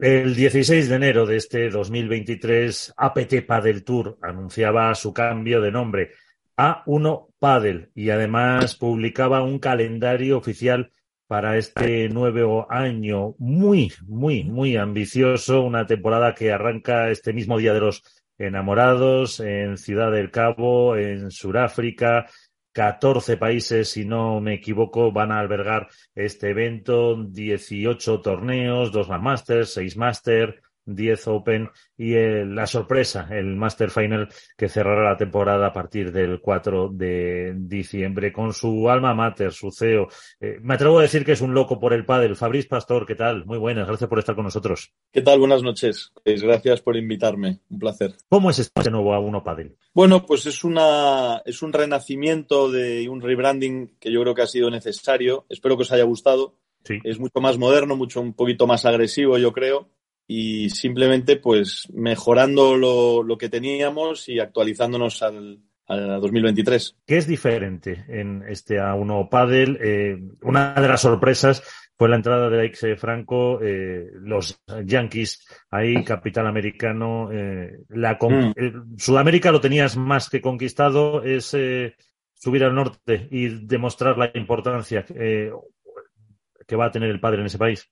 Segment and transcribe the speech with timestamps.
[0.00, 6.12] El 16 de enero de este 2023, APT Padel Tour anunciaba su cambio de nombre
[6.56, 10.90] A1 Padel y además publicaba un calendario oficial
[11.26, 13.34] para este nuevo año.
[13.36, 18.02] Muy, muy, muy ambicioso, una temporada que arranca este mismo Día de los
[18.38, 22.24] Enamorados en Ciudad del Cabo, en Sudáfrica,
[22.72, 29.72] 14 países, si no me equivoco, van a albergar este evento, 18 torneos, dos Masters,
[29.72, 30.54] seis Masters,
[30.86, 36.40] 10 Open y la sorpresa, el Master Final que cerrará la temporada a partir del
[36.40, 40.08] 4 de diciembre con su alma mater, su CEO.
[40.40, 42.36] Eh, me atrevo a decir que es un loco por el pádel.
[42.36, 43.44] Fabriz Pastor, ¿qué tal?
[43.46, 44.92] Muy buenas, gracias por estar con nosotros.
[45.12, 45.38] ¿Qué tal?
[45.38, 46.12] Buenas noches.
[46.24, 47.60] Pues gracias por invitarme.
[47.68, 48.14] Un placer.
[48.28, 49.76] ¿Cómo es este nuevo A1 Padel?
[49.92, 54.46] Bueno, pues es una es un renacimiento de un rebranding que yo creo que ha
[54.46, 55.46] sido necesario.
[55.48, 56.56] Espero que os haya gustado.
[56.84, 56.98] Sí.
[57.04, 59.90] Es mucho más moderno, mucho un poquito más agresivo, yo creo
[60.32, 66.98] y simplemente pues mejorando lo, lo que teníamos y actualizándonos al, al 2023.
[67.04, 69.76] ¿Qué es diferente en este A1 Padel?
[69.82, 71.64] Eh, una de las sorpresas
[71.98, 77.32] fue la entrada de Alex Franco, eh, los Yankees ahí, capital americano.
[77.32, 78.52] Eh, la mm.
[78.54, 81.96] Eh, Sudamérica lo tenías más que conquistado, es eh,
[82.34, 87.58] subir al norte y demostrar la importancia que va a tener el padre en ese
[87.58, 87.90] país.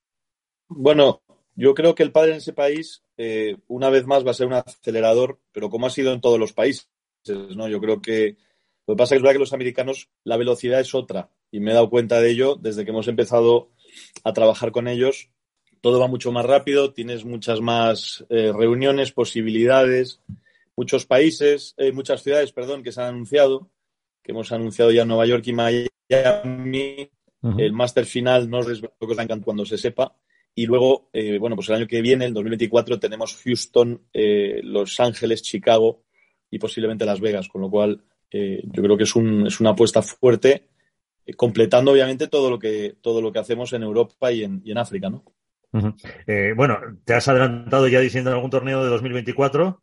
[0.69, 1.22] Bueno,
[1.59, 4.47] yo creo que el padre en ese país, eh, una vez más, va a ser
[4.47, 6.89] un acelerador, pero como ha sido en todos los países,
[7.27, 7.67] ¿no?
[7.69, 8.37] Yo creo que
[8.87, 11.91] lo que pasa es, que los americanos, la velocidad es otra, y me he dado
[11.91, 13.70] cuenta de ello desde que hemos empezado
[14.23, 15.31] a trabajar con ellos.
[15.81, 20.20] Todo va mucho más rápido, tienes muchas más eh, reuniones, posibilidades,
[20.77, 23.69] muchos países, eh, muchas ciudades, perdón, que se han anunciado,
[24.22, 27.11] que hemos anunciado ya Nueva York y Miami.
[27.59, 30.15] El máster final no es que cuando se sepa.
[30.59, 34.98] Y luego, eh, bueno, pues el año que viene, el 2024, tenemos Houston, eh, Los
[34.98, 36.03] Ángeles, Chicago
[36.50, 39.70] y posiblemente Las Vegas, con lo cual eh, yo creo que es, un, es una
[39.70, 40.66] apuesta fuerte,
[41.37, 44.78] completando obviamente todo lo que, todo lo que hacemos en Europa y en, y en
[44.78, 45.22] África, ¿no?
[46.56, 49.81] bueno, te has adelantado ya diciendo en algún torneo de 2024,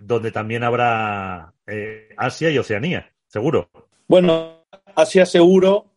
[0.00, 1.54] donde también habrá
[2.18, 3.70] Asia y Oceanía, seguro.
[4.06, 5.95] Bueno, Asia seguro,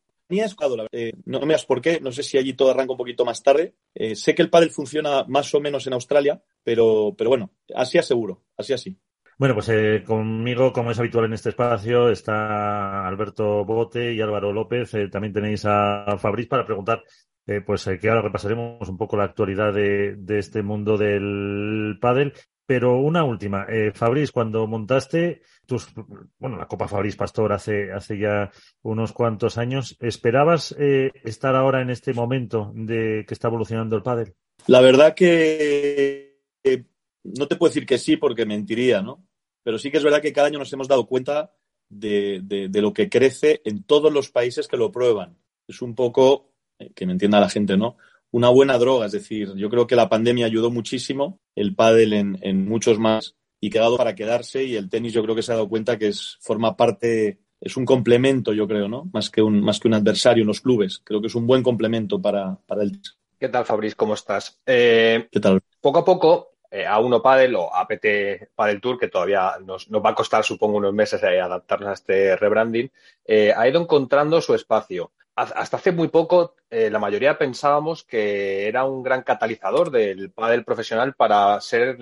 [0.91, 3.41] eh, no me das por qué, no sé si allí todo arranca un poquito más
[3.41, 3.75] tarde.
[3.95, 7.99] Eh, sé que el pádel funciona más o menos en Australia, pero, pero bueno, así
[8.01, 8.97] seguro, así así.
[9.37, 14.51] Bueno, pues eh, conmigo, como es habitual en este espacio, está Alberto Bote y Álvaro
[14.51, 14.91] López.
[15.11, 17.03] también tenéis a Fabriz para preguntar,
[17.65, 22.33] pues que ahora repasaremos un poco la actualidad de, de este mundo del pádel.
[22.69, 25.87] Pero una última, eh, Fabriz, cuando montaste tus,
[26.37, 28.51] bueno, la Copa Fabriz Pastor hace, hace ya
[28.83, 34.03] unos cuantos años, ¿esperabas eh, estar ahora en este momento de que está evolucionando el
[34.03, 34.35] pádel?
[34.67, 36.43] La verdad que
[37.23, 39.25] no te puedo decir que sí porque mentiría, ¿no?
[39.63, 41.51] Pero sí que es verdad que cada año nos hemos dado cuenta
[41.89, 45.39] de, de lo que crece en todos los países que lo prueban.
[45.67, 47.97] Es un poco, eh, que me entienda la gente, ¿no?
[48.31, 49.05] Una buena droga.
[49.05, 53.69] Es decir, yo creo que la pandemia ayudó muchísimo, el pádel en, muchos más, y
[53.69, 54.63] quedado para quedarse.
[54.63, 57.77] Y el tenis yo creo que se ha dado cuenta que es, forma parte, es
[57.77, 59.09] un complemento, yo creo, ¿no?
[59.13, 61.01] Más que un, más que un adversario en los clubes.
[61.03, 63.17] Creo que es un buen complemento para, para el tenis.
[63.39, 63.95] ¿Qué tal, Fabriz?
[63.95, 64.59] ¿Cómo estás?
[64.65, 65.61] Eh, ¿Qué tal?
[65.79, 70.03] Poco a poco, eh, a uno Padel o APT Padel Tour, que todavía nos, nos
[70.03, 72.91] va a costar, supongo, unos meses eh, adaptarnos a este rebranding,
[73.55, 78.85] ha ido encontrando su espacio hasta hace muy poco eh, la mayoría pensábamos que era
[78.85, 81.97] un gran catalizador del pádel profesional para ser,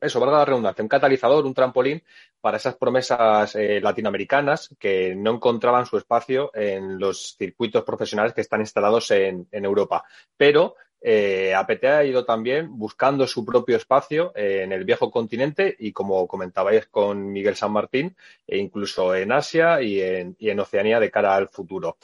[0.00, 2.02] eso, valga la redundancia, un catalizador, un trampolín
[2.40, 8.40] para esas promesas eh, latinoamericanas que no encontraban su espacio en los circuitos profesionales que
[8.40, 10.04] están instalados en, Europa.
[10.36, 15.92] Pero eh, APT ha ido también buscando su propio espacio en el viejo continente y,
[15.92, 18.16] como comentabais con Miguel San Martín,
[18.46, 21.96] e incluso en Asia y en Oceanía de cara al futuro.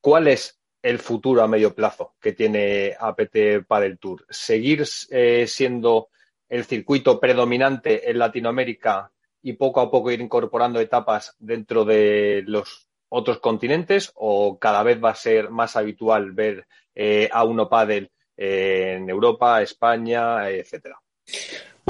[0.00, 4.24] ¿Cuál es el futuro a medio plazo que tiene APT para el Tour?
[4.30, 6.08] ¿Seguir eh, siendo
[6.48, 12.88] el circuito predominante en Latinoamérica y poco a poco ir incorporando etapas dentro de los
[13.08, 18.10] otros continentes o cada vez va a ser más habitual ver eh, a uno pádel
[18.36, 20.98] en Europa, España, etcétera?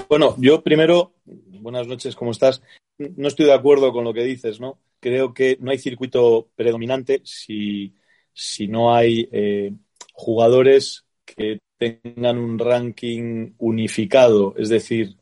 [0.08, 2.62] Bueno, yo primero, buenas noches, ¿cómo estás?
[2.98, 4.78] No estoy de acuerdo con lo que dices, ¿no?
[4.98, 7.94] Creo que no hay circuito predominante si
[8.40, 9.74] si no hay eh,
[10.14, 14.54] jugadores que tengan un ranking unificado.
[14.56, 15.18] Es decir,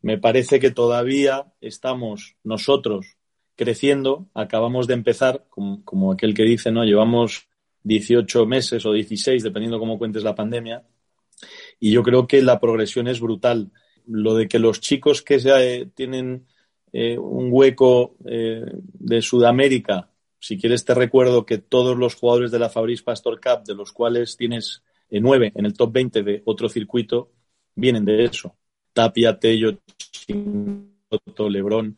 [0.00, 3.16] me parece que todavía estamos nosotros
[3.56, 6.84] creciendo, acabamos de empezar, como, aquel que dice, ¿no?
[6.84, 7.48] Llevamos
[7.82, 10.84] 18 meses o 16, dependiendo cómo cuentes la pandemia.
[11.80, 13.72] y yo creo que la progresión es brutal.
[14.06, 16.46] Lo de que los chicos que se, tienen
[16.92, 20.11] eh, un hueco eh, de Sudamérica,
[20.42, 23.92] si quieres te recuerdo que todos los jugadores de la Fabrice Pastor Cup, de los
[23.92, 27.30] cuales tienes eh, nueve en el top 20 de otro circuito,
[27.76, 28.56] vienen de eso.
[28.92, 31.96] Tapia, Tello, Chinotto, Lebrón,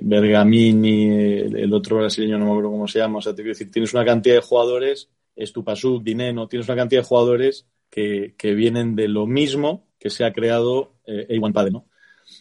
[0.00, 3.18] Bergamini, el, otro brasileño no me acuerdo cómo se llama.
[3.18, 7.02] O sea, te quiero decir, tienes una cantidad de jugadores, Estupasuk, Dineno, tienes una cantidad
[7.02, 11.86] de jugadores que, vienen de lo mismo que se ha creado eh, A1 Padel, ¿no?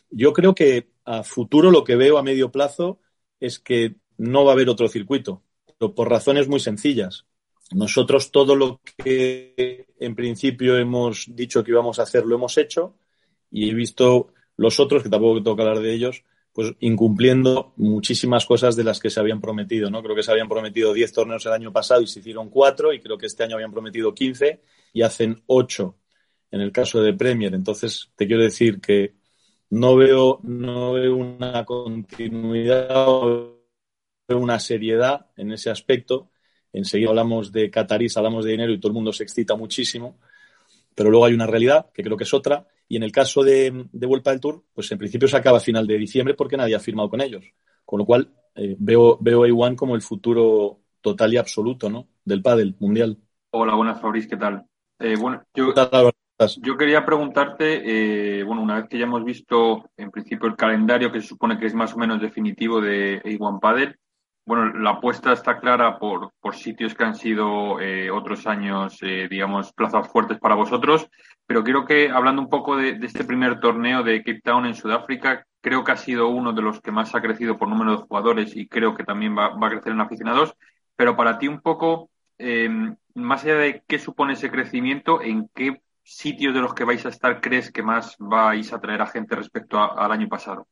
[0.10, 3.02] Yo creo que a futuro lo que veo a medio plazo
[3.42, 5.42] es que no va a haber otro circuito,
[5.78, 7.26] pero por razones muy sencillas.
[7.72, 12.96] Nosotros todo lo que en principio hemos dicho que íbamos a hacer lo hemos hecho
[13.52, 18.46] y he visto los otros, que tampoco tengo que hablar de ellos, pues incumpliendo muchísimas
[18.46, 20.04] cosas de las que se habían prometido, ¿no?
[20.04, 23.00] Creo que se habían prometido 10 torneos el año pasado y se hicieron 4 y
[23.00, 24.62] creo que este año habían prometido 15
[24.92, 25.96] y hacen 8
[26.52, 27.54] en el caso de Premier.
[27.54, 29.14] Entonces, te quiero decir que
[29.70, 33.08] no veo, no veo una continuidad
[34.36, 36.30] una seriedad en ese aspecto.
[36.72, 40.18] Enseguida hablamos de Catarís, hablamos de dinero y todo el mundo se excita muchísimo.
[40.96, 42.68] Pero luego hay una realidad, que creo que es otra.
[42.88, 45.62] Y en el caso de, de Vuelta del Tour, pues en principio se acaba a
[45.62, 47.46] final de diciembre porque nadie ha firmado con ellos.
[47.86, 52.08] Con lo cual, eh, veo, veo a Iwan como el futuro total y absoluto ¿no?
[52.26, 53.18] del pádel mundial.
[53.52, 54.66] Hola, buenas, Fabriz, ¿qué tal?
[55.00, 55.74] Eh, bueno, yo,
[56.62, 61.12] yo quería preguntarte, eh, bueno, una vez que ya hemos visto en principio el calendario
[61.12, 63.98] que se supone que es más o menos definitivo de A1 Padel,
[64.50, 69.28] bueno, la apuesta está clara por, por sitios que han sido eh, otros años, eh,
[69.30, 71.08] digamos, plazas fuertes para vosotros,
[71.46, 75.46] pero quiero que, hablando un poco de, este primer torneo de Cape Town en Sudáfrica,
[75.62, 78.56] creo que ha sido uno de los que más ha crecido por número de jugadores
[78.56, 80.56] y creo que también va, va a crecer en aficionados,
[80.96, 82.10] pero para ti un poco,
[83.14, 87.10] más allá de qué supone ese crecimiento, ¿en qué sitios de los que vais a
[87.10, 90.66] estar crees que más vais a traer a gente respecto al año pasado?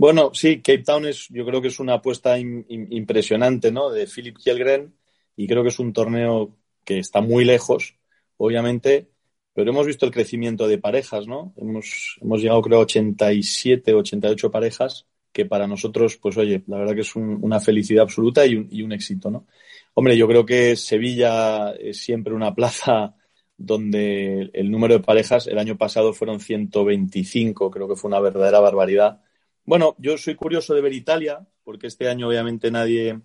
[0.00, 3.90] Bueno, sí, Cape Town es, yo creo que es una apuesta impresionante, ¿no?
[3.90, 4.94] De Philip Kjellgren
[5.36, 6.56] y creo que es un torneo
[6.86, 7.96] que está muy lejos,
[8.38, 9.10] obviamente,
[9.52, 11.52] pero hemos visto el crecimiento de parejas, ¿no?
[11.58, 16.94] Hemos, hemos llegado, creo, a 87, 88 parejas, que para nosotros, pues oye, la verdad
[16.94, 19.48] que es una felicidad absoluta y un, y un éxito, ¿no?
[19.92, 23.16] Hombre, yo creo que Sevilla es siempre una plaza
[23.54, 28.60] donde el número de parejas el año pasado fueron 125, creo que fue una verdadera
[28.60, 29.20] barbaridad.
[29.64, 33.20] Bueno, yo soy curioso de ver Italia, porque este año obviamente nadie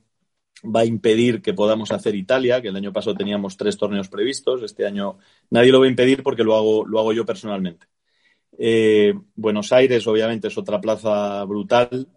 [0.64, 4.64] va a impedir que podamos hacer Italia, que el año pasado teníamos tres torneos previstos,
[4.64, 5.18] este año
[5.50, 7.88] nadie lo va a impedir porque lo hago, lo hago yo personalmente.
[8.58, 12.08] Eh, Buenos Aires, obviamente, es otra plaza brutal.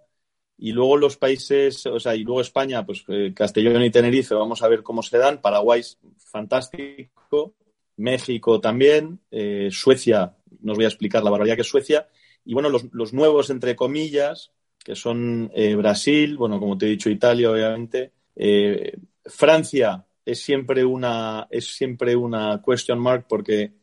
[0.59, 4.63] Y luego los países, o sea, y luego España, pues eh, Castellón y Tenerife, vamos
[4.63, 5.41] a ver cómo se dan.
[5.41, 5.83] Paraguay,
[6.19, 7.55] fantástico.
[7.97, 12.09] México también, eh, Suecia, no os voy a explicar la barbaridad que es Suecia,
[12.49, 14.53] y bueno, los, nuevos, entre comillas,
[14.83, 18.97] que son eh, Brasil, bueno, como te he dicho, Italia, obviamente, eh,
[19.27, 23.75] Francia es siempre una es siempre una question mark porque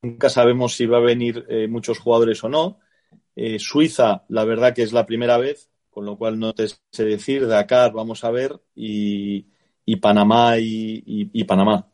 [0.00, 2.80] nunca sabemos si va a venir muchos jugadores o no.
[3.58, 7.46] Suiza, la verdad que es la primera vez, con lo cual no te sé decir.
[7.46, 9.44] Dakar, vamos a ver, y,
[10.00, 11.86] Panamá y, Panamá.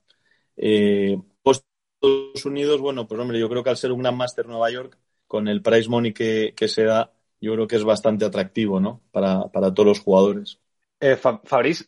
[2.06, 4.98] Estados Unidos, bueno, pues hombre, yo creo que al ser un Gran Master Nueva York,
[5.26, 9.00] con el price money que, se da, yo creo que es bastante atractivo, ¿no?
[9.10, 10.58] Para, todos los jugadores.
[11.00, 11.18] Eh,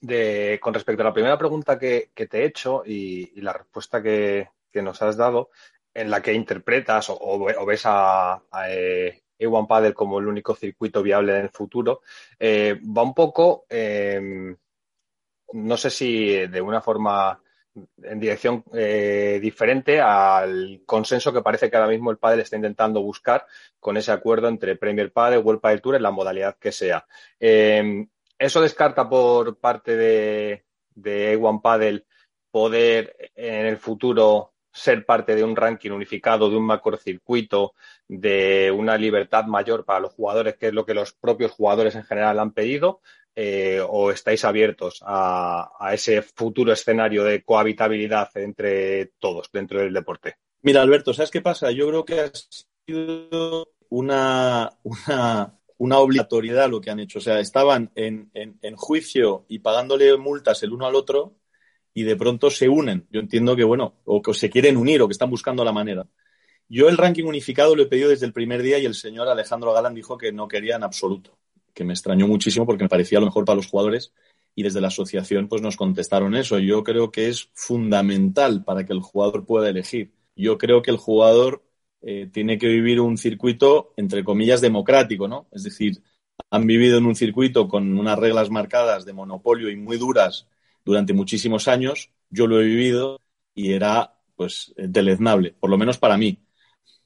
[0.01, 4.49] de, con respecto a la primera pregunta que, te he hecho y, la respuesta que,
[4.75, 5.51] nos has dado,
[5.93, 11.03] en la que interpretas o, ves a, a eh, A1 Paddle como el único circuito
[11.03, 12.03] viable en el futuro,
[12.39, 14.55] eh, va un poco, eh,
[15.53, 17.41] no sé si de una forma
[18.03, 23.03] en dirección eh, diferente al consenso que parece que ahora mismo el Padel está intentando
[23.03, 23.47] buscar
[23.81, 27.07] con ese acuerdo entre Premier Padel, World Padel Tour en la modalidad que sea.
[27.39, 28.07] Eh,
[28.39, 32.07] ¿Eso descarta por parte de, de A1 Padel
[32.51, 37.75] poder en el futuro ser parte de un ranking unificado, de un macrocircuito,
[38.07, 42.05] de una libertad mayor para los jugadores, que es lo que los propios jugadores en
[42.05, 43.01] general han pedido?
[43.41, 50.39] Eh, o estáis abiertos a, ese futuro escenario de cohabitabilidad entre todos dentro del deporte?
[50.63, 51.71] Mira, Alberto, ¿sabes qué pasa?
[51.71, 52.33] Yo creo que ha
[52.85, 57.21] sido una, una, obligatoriedad lo que han hecho.
[57.21, 58.29] O sea, estaban en,
[58.75, 61.37] juicio y pagándole multas el uno al otro
[61.95, 63.07] y de pronto se unen.
[63.13, 66.09] Yo entiendo que, bueno, o que se quieren unir o que están buscando la manera.
[66.69, 69.73] Yo el ranking unificado lo he pedido desde el primer día y el señor Alejandro
[69.73, 71.39] Galán dijo que no quería en absoluto
[71.75, 74.13] que me extrañó muchísimo porque me parecía lo mejor para los jugadores
[74.55, 76.59] y desde la asociación pues nos contestaron eso.
[76.59, 80.13] Yo creo que es fundamental para que el jugador pueda elegir.
[80.35, 81.63] yo creo que el jugador
[82.01, 85.49] eh, tiene que vivir un circuito, entre comillas, democrático, ¿no?
[85.51, 86.03] Es decir,
[86.51, 90.49] han vivido en un circuito con unas reglas marcadas de monopolio y muy duras
[90.85, 92.11] durante muchísimos años.
[92.31, 93.21] Yo lo he vivido
[93.55, 96.39] y era, pues, deleznable, por lo menos para mí.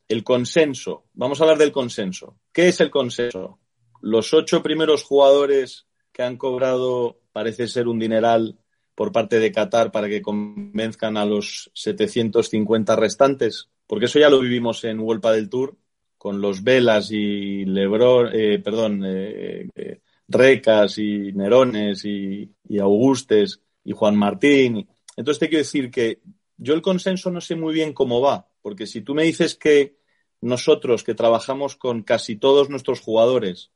[0.08, 1.06] El consenso.
[1.14, 2.38] Vamos a hablar del consenso.
[2.52, 3.58] ¿Qué es el consenso?
[4.02, 8.58] Los ocho primeros jugadores que han cobrado, parece ser un dineral
[8.94, 14.40] por parte de Qatar para que convenzcan a los 750 restantes porque eso ya lo
[14.40, 15.76] vivimos en Huelpa del Tour
[16.16, 22.48] con los Velas y Lebron, eh, perdón, eh, eh, Recas y Nerones y,
[22.80, 24.88] Augustes y Juan Martín.
[25.14, 26.20] Entonces te quiero decir que
[26.56, 29.98] yo el consenso no sé muy bien cómo va, porque si tú me dices que
[30.40, 33.72] nosotros que trabajamos con casi todos nuestros jugadores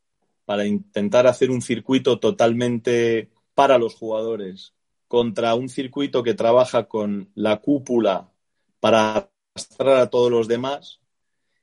[0.46, 4.72] para intentar hacer un circuito totalmente para los jugadores
[5.08, 8.32] contra un circuito que trabaja con la cúpula
[8.80, 9.30] para
[9.78, 11.00] a todos los demás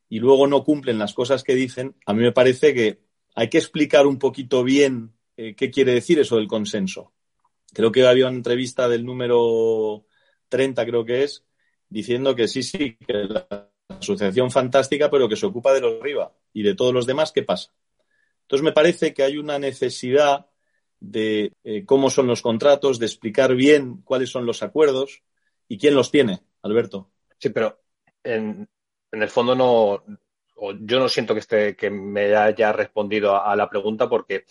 [0.10, 3.02] y luego no cumplen las cosas que dicen, a mí me parece que
[3.36, 7.14] hay que explicar un poquito bien eh, qué quiere decir eso del consenso.
[7.74, 10.06] Creo que había una entrevista del número
[10.50, 11.46] 30, creo que es,
[11.90, 16.32] diciendo que sí, sí, que la asociación fantástica, pero que se ocupa de los arriba
[16.54, 17.72] y de todos los demás, ¿qué pasa?
[18.44, 20.48] Entonces me parece que hay una necesidad
[21.00, 25.24] de eh, cómo son los contratos, de explicar bien cuáles son los acuerdos
[25.68, 27.12] y quién los tiene, Alberto.
[27.38, 27.82] Sí, pero
[28.24, 28.70] en,
[29.12, 30.04] el fondo no,
[30.80, 34.46] yo no siento que, esté, que me haya respondido a, la pregunta porque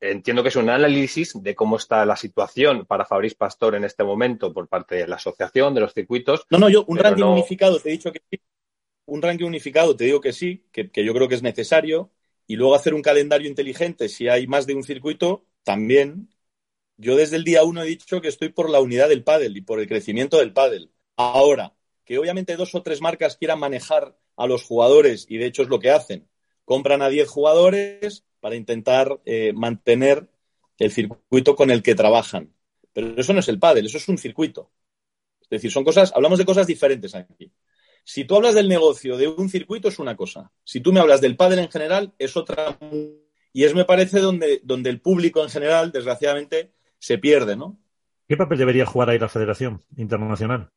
[0.00, 4.04] entiendo que es un análisis de cómo está la situación para Fabriz Pastor en este
[4.04, 6.44] momento por parte de la asociación, de los circuitos.
[6.50, 8.40] No, no, yo un ranking unificado te he dicho que sí.
[9.06, 12.10] Un ranking unificado te digo que sí, que, yo creo que es necesario.
[12.46, 16.28] Y luego hacer un calendario inteligente si hay más de un circuito, también.
[16.96, 19.62] Yo desde el día uno he dicho que estoy por la unidad del pádel y
[19.62, 20.92] por el crecimiento del pádel.
[21.16, 21.74] Ahora,
[22.04, 25.68] que obviamente dos o tres marcas quieran manejar a los jugadores, y de hecho es
[25.68, 26.28] lo que hacen.
[26.64, 30.28] Compran a 10 jugadores para intentar eh, mantener
[30.78, 32.52] el circuito con el que trabajan.
[32.92, 34.70] Pero eso no es el pádel, eso es un circuito.
[35.42, 37.50] Es decir, son cosas, hablamos de cosas diferentes aquí.
[38.04, 40.52] Si tú hablas del negocio de un circuito es una cosa.
[40.62, 42.78] Si tú me hablas del pádel en general es otra.
[43.52, 47.78] Y es, me parece, donde, donde el público en general, desgraciadamente, se pierde, ¿no?
[48.28, 50.70] ¿Qué papel debería jugar ahí la Federación Internacional?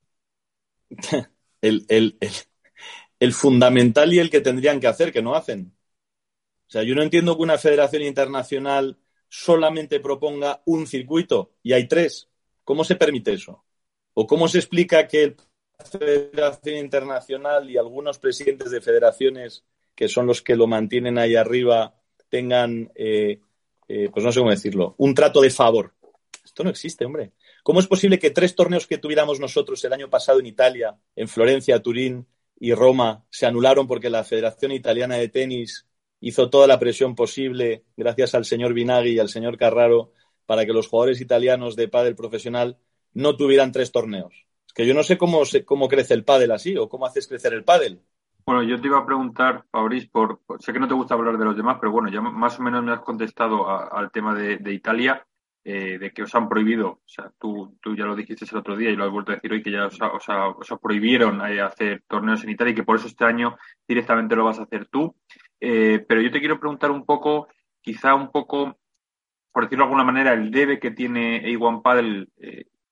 [1.61, 5.73] el, fundamental y el que tendrían que hacer, que no hacen.
[6.67, 8.97] O sea, yo no entiendo que una federación internacional
[9.29, 12.29] solamente proponga un circuito y hay tres.
[12.63, 13.63] ¿Cómo se permite eso?
[14.13, 15.35] ¿O cómo se explica que la
[15.83, 19.63] Federación Internacional y algunos presidentes de federaciones,
[19.95, 21.95] que son los que lo mantienen ahí arriba,
[22.29, 23.39] tengan, eh,
[23.87, 25.93] eh, pues no sé cómo decirlo, un trato de favor?
[26.43, 27.33] Esto no existe, hombre.
[27.63, 31.27] ¿Cómo es posible que tres torneos que tuviéramos nosotros el año pasado en Italia, en
[31.27, 32.25] Florencia, Turín
[32.59, 35.85] y Roma, se anularon porque la Federación Italiana de Tenis
[36.19, 40.13] hizo toda la presión posible, gracias al señor Binaghi y al señor Carraro,
[40.47, 42.77] para que los jugadores italianos de pádel profesional
[43.13, 44.46] no tuvieran tres torneos?
[44.77, 47.65] Que yo no sé cómo, cómo crece el pádel así o cómo haces crecer el
[47.65, 47.99] pádel.
[48.45, 51.43] Bueno, yo te iba a preguntar, Fabriz, por, sé que no te gusta hablar de
[51.43, 55.27] los demás, pero bueno, ya más o menos me has contestado al tema de Italia.
[55.69, 58.77] Eh, de que os han prohibido, o sea, tú, tú ya lo dijiste el otro
[58.77, 62.03] día y lo has vuelto a decir hoy, que ya os, os, prohibieron eh, hacer
[62.07, 65.13] torneos en Italia y que por eso este año directamente lo vas a hacer tú.
[65.59, 67.49] Eh, pero yo te quiero preguntar un poco,
[67.81, 68.79] quizá un poco,
[69.51, 72.27] por decirlo de alguna manera, el debe que tiene A1 Paddle,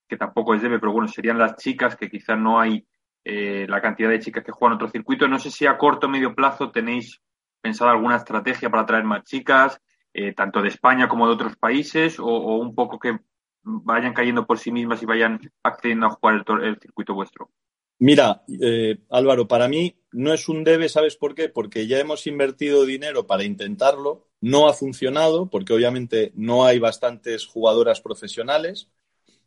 [0.08, 2.86] que tampoco es debe, pero bueno, serían las chicas, que quizá no hay
[3.28, 5.28] la cantidad de chicas que juegan otro circuito.
[5.28, 7.24] No sé si a corto o medio plazo tenéis
[7.66, 9.82] pensado alguna estrategia para traer más chicas,
[10.14, 13.18] eh, tanto de España como de otros países, o, un poco que
[13.64, 17.50] vayan cayendo por sí mismas y vayan accediendo a jugar el, circuito vuestro?
[17.98, 21.50] Mira, eh, Álvaro, para mí no es un debe, ¿sabes por qué?
[21.50, 27.48] Porque ya hemos invertido dinero para intentarlo, no ha funcionado, porque obviamente no hay bastantes
[27.48, 28.92] jugadoras profesionales.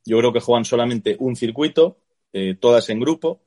[0.08, 1.98] Yo creo que juegan solamente un circuito,
[2.32, 3.42] eh, todas en grupo,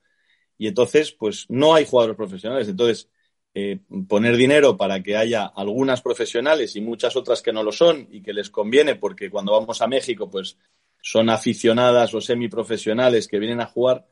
[0.57, 2.67] y entonces, pues no hay jugadores profesionales.
[2.69, 3.09] Entonces,
[3.53, 8.07] eh, poner dinero para que haya algunas profesionales y muchas otras que no lo son
[8.11, 10.57] y que les conviene porque cuando vamos a México pues
[11.01, 14.07] son aficionadas o semiprofesionales que vienen a jugar,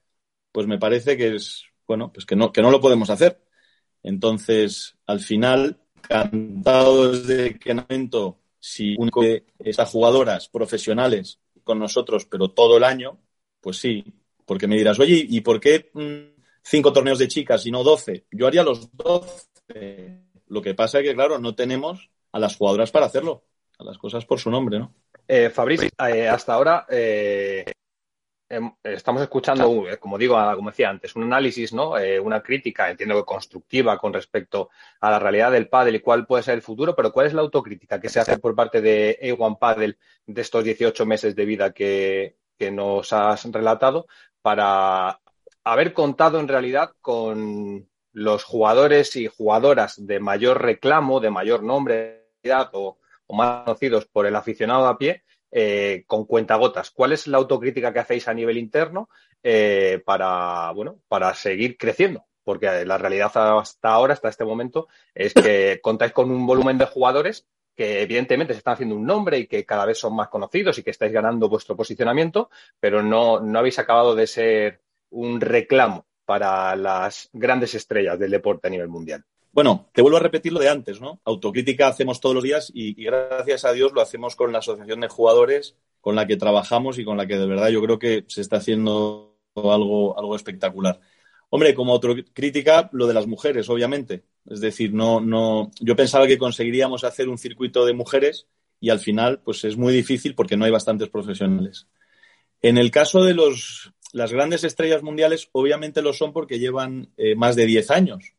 [0.52, 3.42] pues me parece que es, bueno, pues que no, que no lo podemos hacer.
[4.04, 11.78] Entonces, al final, cantados de que en momento, si uno de esas jugadoras profesionales con
[11.78, 13.20] nosotros, pero todo el año,
[13.62, 14.04] pues sí,
[14.44, 18.26] porque me dirás, oye, ¿y por qué mm, cinco torneos de chicas y no doce.
[18.32, 20.24] Yo haría los doce.
[20.48, 23.44] Lo que pasa es que, claro, no tenemos a las jugadoras para hacerlo.
[23.78, 24.94] A las cosas por su nombre, ¿no?
[25.28, 27.66] Eh, eh, hasta ahora, eh,
[28.84, 31.98] estamos escuchando, eh, como digo, como decía antes, un análisis, ¿no?
[31.98, 36.26] Eh, una crítica, entiendo que constructiva con respecto a la realidad del pádel y cuál
[36.26, 39.20] puede ser el futuro, pero ¿cuál es la autocrítica que se hace por parte de
[39.22, 44.08] A1 Paddle de estos 18 meses de vida que, que nos has relatado
[44.42, 45.20] para
[45.64, 52.30] haber contado en realidad con los jugadores y jugadoras de mayor reclamo, de mayor nombre
[52.74, 56.92] o, o más conocidos por el aficionado a pie, eh, con cuentagotas.
[56.92, 59.10] ¿Cuál es la autocrítica que hacéis a nivel interno
[59.44, 62.26] eh, para, bueno, para seguir creciendo?
[62.44, 66.86] Porque la realidad hasta ahora, hasta este momento, es que contáis con un volumen de
[66.86, 70.78] jugadores que evidentemente se están haciendo un nombre y que cada vez son más conocidos
[70.78, 76.06] y que estáis ganando vuestro posicionamiento, pero no, no habéis acabado de ser un reclamo
[76.26, 79.24] para las grandes estrellas del deporte a nivel mundial.
[79.52, 81.22] Bueno, te vuelvo a repetir lo de antes, ¿no?
[81.26, 85.08] Autocrítica hacemos todos los días y, gracias a Dios lo hacemos con la Asociación de
[85.08, 88.42] Jugadores con la que trabajamos y con la que de verdad yo creo que se
[88.42, 91.00] está haciendo algo, algo espectacular.
[91.50, 94.24] Hombre, como autocrítica, lo de las mujeres, obviamente.
[94.46, 98.48] Es decir, no, no, yo pensaba que conseguiríamos hacer un circuito de mujeres
[98.80, 101.88] y al final, pues es muy difícil porque no hay bastantes profesionales.
[102.62, 107.36] En el caso de los, las grandes estrellas mundiales, obviamente lo son porque llevan eh,
[107.36, 108.34] más de 10 años.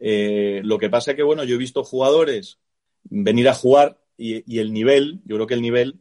[0.00, 2.58] Eh, lo que pasa es que, bueno, yo he visto jugadores
[3.04, 6.00] venir a jugar y, el nivel, yo creo que el nivel,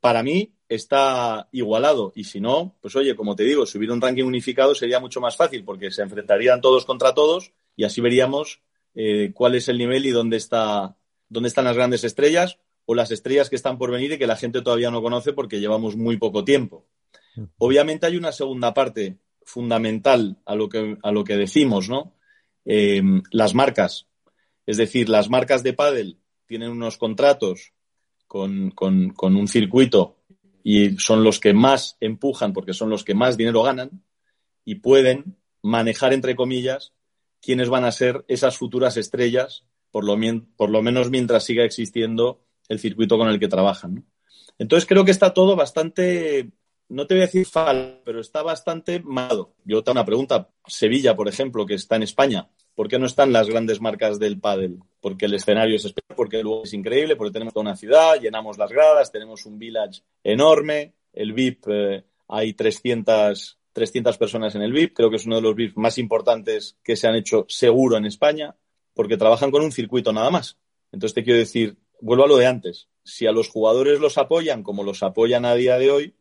[0.00, 2.12] para mí, está igualado.
[2.14, 5.36] Y si no, pues oye, como te digo, subir un ranking unificado sería mucho más
[5.36, 8.60] fácil porque se enfrentarían todos contra todos y así veríamos
[8.94, 10.96] eh, cuál es el nivel y dónde, está,
[11.28, 14.36] dónde están las grandes estrellas o las estrellas que están por venir y que la
[14.36, 16.86] gente todavía no conoce porque llevamos muy poco tiempo.
[17.58, 22.14] Obviamente hay una segunda parte fundamental a lo que, a lo que decimos, ¿no?
[22.66, 24.06] Eh, las marcas.
[24.66, 27.72] Es decir, las marcas de pádel tienen unos contratos
[28.26, 30.16] con, un circuito
[30.64, 34.02] y son los que más empujan porque son los que más dinero ganan
[34.64, 36.92] y pueden manejar, entre comillas,
[37.40, 40.18] quiénes van a ser esas futuras estrellas, por lo,
[40.56, 44.04] por lo menos mientras siga existiendo el circuito con el que trabajan.
[44.58, 46.50] Entonces creo que está todo bastante
[46.88, 49.54] no te voy a decir fal, pero está bastante malo.
[49.64, 50.50] Yo tengo una pregunta.
[50.66, 54.40] Sevilla, por ejemplo, que está en España, ¿por qué no están las grandes marcas del
[54.40, 54.78] pádel?
[55.00, 58.58] Porque el escenario es especial, porque el es increíble, porque tenemos toda una ciudad, llenamos
[58.58, 64.72] las gradas, tenemos un village enorme, el VIP, eh, hay 300, 300 personas en el
[64.72, 67.96] VIP, creo que es uno de los VIP más importantes que se han hecho seguro
[67.96, 68.56] en España,
[68.94, 70.58] porque trabajan con un circuito nada más.
[70.92, 74.62] Entonces te quiero decir, vuelvo a lo de antes, si a los jugadores los apoyan
[74.62, 76.14] como los apoyan a día de hoy,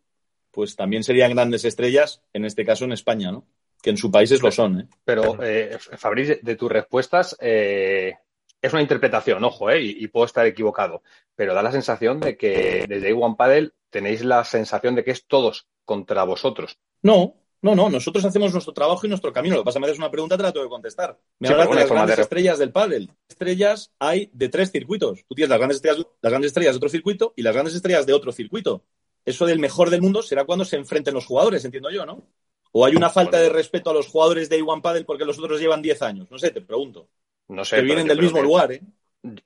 [0.56, 3.46] pues también serían grandes estrellas, en este caso en España, ¿no?
[3.82, 4.88] Que en sus países lo son, ¿eh?
[5.04, 8.14] Pero, eh, Fabriz, de tus respuestas, eh,
[8.62, 9.82] es una interpretación, ojo, ¿eh?
[9.82, 11.04] Y, puedo estar equivocado,
[11.36, 15.26] pero da la sensación de que desde One Paddle tenéis la sensación de que es
[15.28, 16.80] todos contra vosotros.
[17.02, 19.56] No, no, no, nosotros hacemos nuestro trabajo y nuestro camino.
[19.56, 21.20] Lo que pasa es que me haces una pregunta, te la tengo que contestar.
[21.40, 23.12] Me hablas de las grandes estrellas del pádel.
[23.28, 25.26] Estrellas hay de tres circuitos.
[25.28, 28.06] Tú tienes las grandes estrellas, las grandes estrellas de otro circuito y las grandes estrellas
[28.06, 28.84] de otro circuito
[29.26, 32.24] eso del mejor del mundo será cuando se enfrenten los jugadores, entiendo yo, ¿no?
[32.72, 35.60] ¿O hay una falta de respeto a los jugadores de Iwan Padel porque los otros
[35.60, 36.30] llevan 10 años?
[36.30, 37.08] No sé, te pregunto.
[37.48, 37.78] No sé.
[37.78, 38.82] Que vienen del mismo lugar, ¿eh?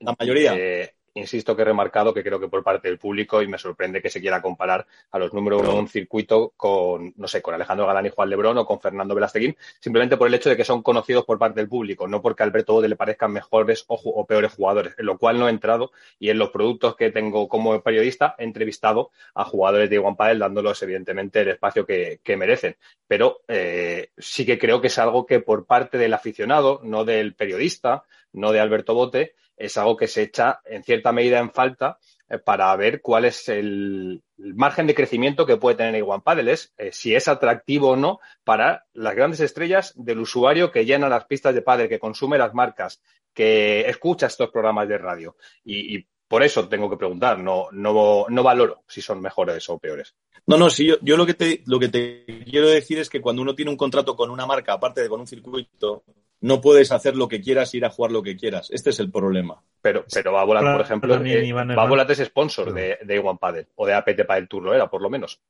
[0.00, 0.54] La mayoría.
[0.56, 4.00] Eh, insisto que he remarcado que creo que por parte del público, y me sorprende
[4.00, 7.54] que se quiera comparar a los número uno de un circuito con, no sé, con
[7.54, 10.64] Alejandro Galán y Juan Lebrón o con Fernando Velasteguín, simplemente por el hecho de que
[10.64, 14.26] son conocidos por parte del público, no porque a Alberto Bode le parezcan mejores o,
[14.26, 17.80] peores jugadores, en lo cual no he entrado y en los productos que tengo como
[17.82, 22.76] periodista he entrevistado a jugadores de Iguan Padel dándolos evidentemente el espacio que, merecen.
[23.08, 27.34] Pero eh, sí que creo que es algo que por parte del aficionado, no del
[27.34, 31.98] periodista, no de Alberto Bote, es algo que se echa en cierta medida en falta
[32.28, 36.72] eh, para ver cuál es el, margen de crecimiento que puede tener Iguan Padel, es
[36.78, 41.26] eh, si es atractivo o no para las grandes estrellas del usuario que llena las
[41.26, 43.02] pistas de pádel, que consume las marcas,
[43.34, 45.36] que escucha estos programas de radio.
[45.64, 50.14] Y, por eso tengo que preguntar, no, no, no valoro si son mejores o peores.
[50.46, 53.20] No, no, sí, yo, yo, lo, que te, lo que te quiero decir es que
[53.20, 56.04] cuando uno tiene un contrato con una marca, aparte de con un circuito,
[56.40, 58.70] no puedes hacer lo que quieras, ir a jugar lo que quieras.
[58.70, 59.62] Este es el problema.
[59.82, 63.94] Pero, pero Babolat, por ejemplo, eh, Babolat es sponsor de, de One Padel o de
[63.94, 65.40] APT el Tour, lo era, por lo menos.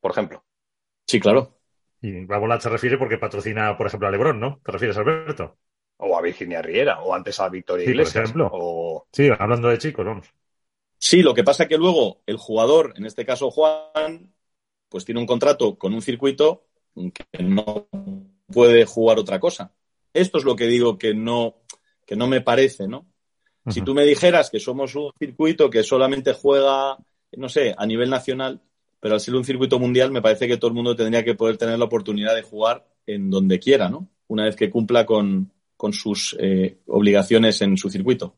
[0.00, 0.44] Por ejemplo.
[1.06, 1.58] Sí, claro.
[2.00, 4.60] Y Babolat se refiere porque patrocina, por ejemplo, a Lebron, ¿no?
[4.64, 5.56] ¿Te refieres, Alberto?
[5.98, 8.32] O a Virginia Riera, o antes a Victoria Iglesias.
[8.32, 9.06] Por ejemplo.
[9.12, 10.32] Sí, hablando de chicos, vamos.
[10.98, 14.32] Sí, lo que pasa es que luego el jugador, en este caso Juan,
[14.88, 17.88] pues tiene un contrato con un circuito que no
[18.52, 19.72] puede jugar otra cosa.
[20.20, 21.56] Esto es lo que digo que no,
[22.04, 23.06] que no me parece, ¿no?
[23.68, 26.96] Si tú me dijeras que somos un circuito que solamente juega,
[27.36, 28.62] no sé, a nivel nacional,
[28.98, 31.58] pero al ser un circuito mundial me parece que todo el mundo tendría que poder
[31.58, 34.08] tener la oportunidad de jugar en donde quiera, ¿no?
[34.28, 35.52] Una vez que cumpla con,
[35.92, 38.36] sus eh, obligaciones en su circuito,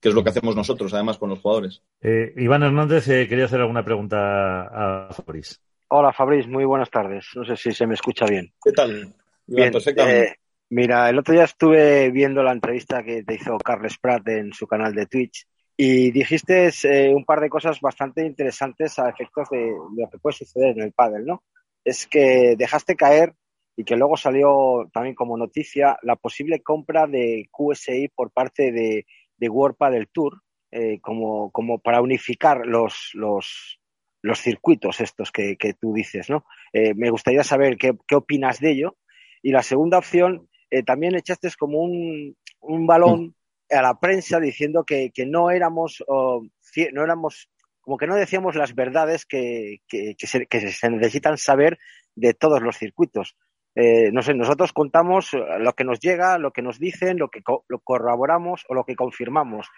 [0.00, 1.82] que es lo que hacemos nosotros, además, con los jugadores.
[2.00, 5.60] Eh, Iván Hernández eh, quería hacer alguna pregunta a Fabriz.
[5.88, 7.26] Hola, Fabriz, muy buenas tardes.
[7.34, 8.52] No sé si se me escucha bien.
[8.62, 9.12] ¿Qué tal?
[9.46, 10.38] Bien, perfectamente.
[10.70, 14.66] Mira, el otro día estuve viendo la entrevista que te hizo Carles Prat en su
[14.66, 19.70] canal de Twitch y dijiste eh, un par de cosas bastante interesantes a efectos de,
[19.96, 21.44] lo que puede suceder en el pádel, ¿no?
[21.84, 23.34] Es que dejaste caer
[23.76, 29.06] y que luego salió también como noticia la posible compra de QSI por parte de,
[29.36, 29.76] de World
[30.12, 33.78] Tour eh, como, como para unificar los, los,
[34.20, 36.44] los circuitos estos que, que tú dices, ¿no?
[36.72, 38.96] Eh, me gustaría saber qué, qué, opinas de ello.
[39.42, 40.48] Y la segunda opción,
[40.84, 43.34] también echaste como un, un balón
[43.70, 47.50] a la prensa diciendo que, que no éramos, no éramos,
[47.80, 51.78] como que no decíamos las verdades que, que, se, necesitan saber
[52.14, 53.36] de todos los circuitos.
[53.74, 57.42] Eh, no sé, nosotros contamos lo que nos llega, lo que nos dicen, lo que
[57.68, 59.68] lo corroboramos o lo que confirmamos.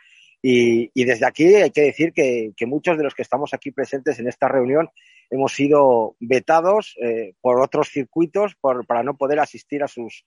[0.43, 3.73] Y, y desde aquí hay que decir que, que, muchos de los que estamos aquí
[3.73, 4.89] presentes en esta reunión
[5.29, 10.25] hemos sido vetados eh, por otros circuitos para no poder asistir a sus,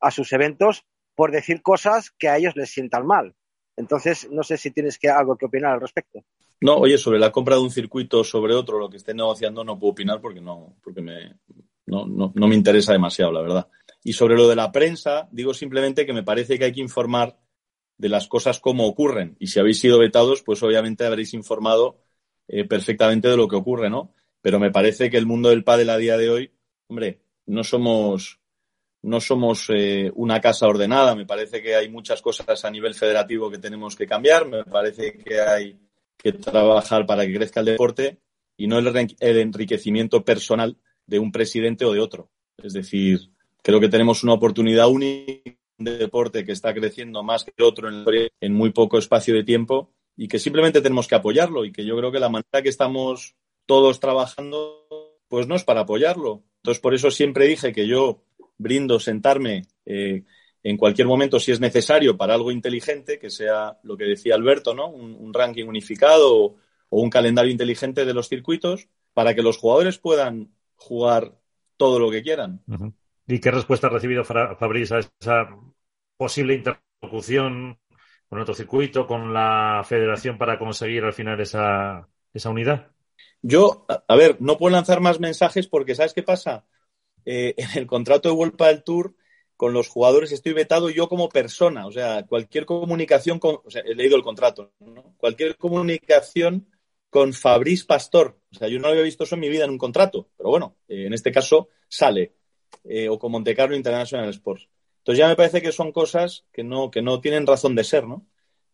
[0.00, 3.34] a sus eventos por decir cosas que a ellos les sientan mal.
[3.76, 6.24] Entonces, no sé si tienes algo que opinar al respecto.
[6.60, 9.78] No, oye, sobre la compra de un circuito sobre otro, lo que esté negociando, no
[9.78, 11.36] puedo opinar porque no, porque me,
[11.86, 13.68] no, no, no me interesa demasiado, la verdad.
[14.02, 17.38] Y sobre lo de la prensa, digo simplemente que me parece que hay que informar
[17.98, 19.36] de las cosas como ocurren.
[19.38, 21.98] Y si habéis sido vetados, pues obviamente habréis informado
[22.48, 24.14] eh, perfectamente de lo que ocurre, ¿no?
[24.40, 26.52] Pero me parece que el mundo del pádel a día de hoy,
[26.88, 28.40] hombre, no somos
[29.06, 31.14] no somos eh, una casa ordenada.
[31.14, 34.48] Me parece que hay muchas cosas a nivel federativo que tenemos que cambiar.
[34.48, 35.78] Me parece que hay
[36.16, 38.18] que trabajar para que crezca el deporte
[38.56, 42.30] y no el, enriquecimiento personal de un presidente o de otro.
[42.60, 43.30] Es decir,
[43.62, 47.88] creo que tenemos una oportunidad única de deporte que está creciendo más que el otro
[47.88, 48.04] en,
[48.40, 51.96] en muy poco espacio de tiempo y que simplemente tenemos que apoyarlo y que yo
[51.96, 54.86] creo que la manera que estamos todos trabajando
[55.28, 56.42] pues no es para apoyarlo.
[56.56, 58.25] Entonces, por eso siempre dije que yo
[58.58, 60.24] brindo sentarme eh,
[60.62, 64.74] en cualquier momento si es necesario para algo inteligente, que sea lo que decía Alberto,
[64.74, 64.88] ¿no?
[64.88, 66.56] Un, ranking unificado o,
[66.90, 71.38] un calendario inteligente de los circuitos para que los jugadores puedan jugar
[71.76, 72.62] todo lo que quieran.
[73.28, 75.56] ¿Y qué respuesta ha recibido Fabriz a esa
[76.16, 77.78] posible interlocución
[78.28, 82.90] con otro circuito, con la federación para conseguir al final esa, esa unidad?
[83.40, 86.64] Yo, a ver, no puedo lanzar más mensajes porque ¿sabes qué pasa?
[87.26, 89.14] Eh, en el contrato de Vuelta del Tour
[89.56, 91.86] con los jugadores estoy vetado yo como persona.
[91.86, 93.58] O sea, cualquier comunicación con.
[93.64, 95.14] O sea, he leído el contrato, ¿no?
[95.18, 96.68] Cualquier comunicación
[97.10, 98.38] con Fabriz Pastor.
[98.52, 100.76] O sea, yo no había visto eso en mi vida en un contrato, pero bueno,
[100.88, 102.34] eh, en este caso sale.
[102.84, 104.68] Eh, o con Montecarlo International Sports.
[104.98, 108.06] Entonces ya me parece que son cosas que no, que no tienen razón de ser,
[108.06, 108.26] ¿no?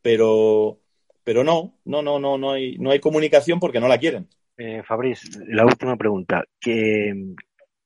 [0.03, 0.81] Pero,
[1.25, 4.29] pero no, no, no, no, no hay, no hay comunicación porque no la quieren.
[4.57, 6.45] Eh, Fabriz, la última pregunta.
[6.61, 7.15] ¿Qué,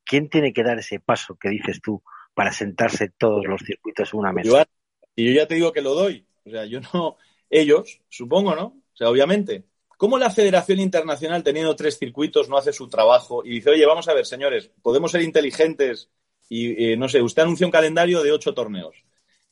[0.06, 2.02] ¿quién tiene que dar ese paso que dices tú
[2.34, 4.66] para sentarse todos los circuitos en una mesa?
[5.14, 6.26] y yo ya te digo que lo doy.
[6.44, 7.16] O sea, yo no,
[7.50, 8.66] ellos, supongo, ¿no?
[8.66, 9.64] O sea, obviamente.
[9.98, 14.06] ¿Cómo la Federación Internacional, teniendo tres circuitos, no hace su trabajo y dice, oye, vamos
[14.08, 16.10] a ver, señores, podemos ser inteligentes
[16.50, 18.94] y, eh, no sé, usted anuncia un calendario de ocho torneos,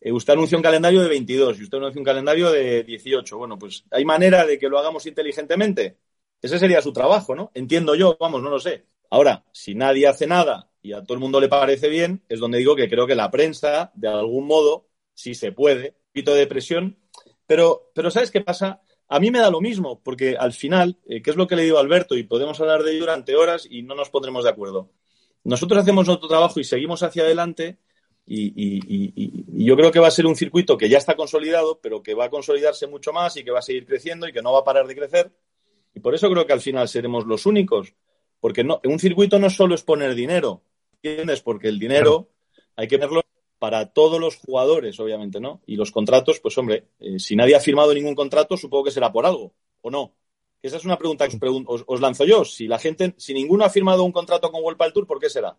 [0.03, 3.39] eh, usted anuncia un calendario de 22 y usted anuncia un calendario de 18.
[3.39, 5.97] Bueno, pues hay manera de que lo hagamos inteligentemente.
[6.43, 7.51] Ese sería su trabajo, ¿no?
[7.55, 8.85] Entiendo yo, vamos, no lo sé.
[9.15, 12.59] Ahora, si nadie hace nada y a todo el mundo le parece bien, es donde
[12.59, 16.49] digo que creo que la prensa, de algún modo, si se puede, un poquito de
[16.49, 16.99] presión.
[17.47, 18.83] Pero, pero ¿sabes qué pasa?
[19.07, 21.63] A mí me da lo mismo, porque al final, eh, ¿qué es lo que le
[21.63, 22.17] digo a Alberto?
[22.17, 24.91] Y podemos hablar de ello durante horas y no nos pondremos de acuerdo.
[25.45, 27.79] Nosotros hacemos nuestro trabajo y seguimos hacia adelante
[28.27, 32.03] y, y, yo creo que va a ser un circuito que ya está consolidado, pero
[32.03, 34.53] que va a consolidarse mucho más y que va a seguir creciendo y que no
[34.53, 35.31] va a parar de crecer.
[35.95, 37.95] Y por eso creo que al final seremos los únicos
[38.45, 40.61] porque no, un circuito no solo es poner dinero,
[41.03, 41.41] ¿entiendes?
[41.41, 42.29] Porque el dinero
[42.77, 43.23] hay que verlo
[43.59, 45.63] para todos los jugadores, obviamente, ¿no?
[45.65, 49.11] Y los contratos, pues hombre, eh, si nadie ha firmado ningún contrato, supongo que será
[49.11, 50.13] por algo, ¿o no?
[50.61, 52.45] Esa es una pregunta que os, lanzo yo.
[52.45, 55.57] Si la gente, si ninguno ha firmado un contrato con World Tour, ¿por qué será?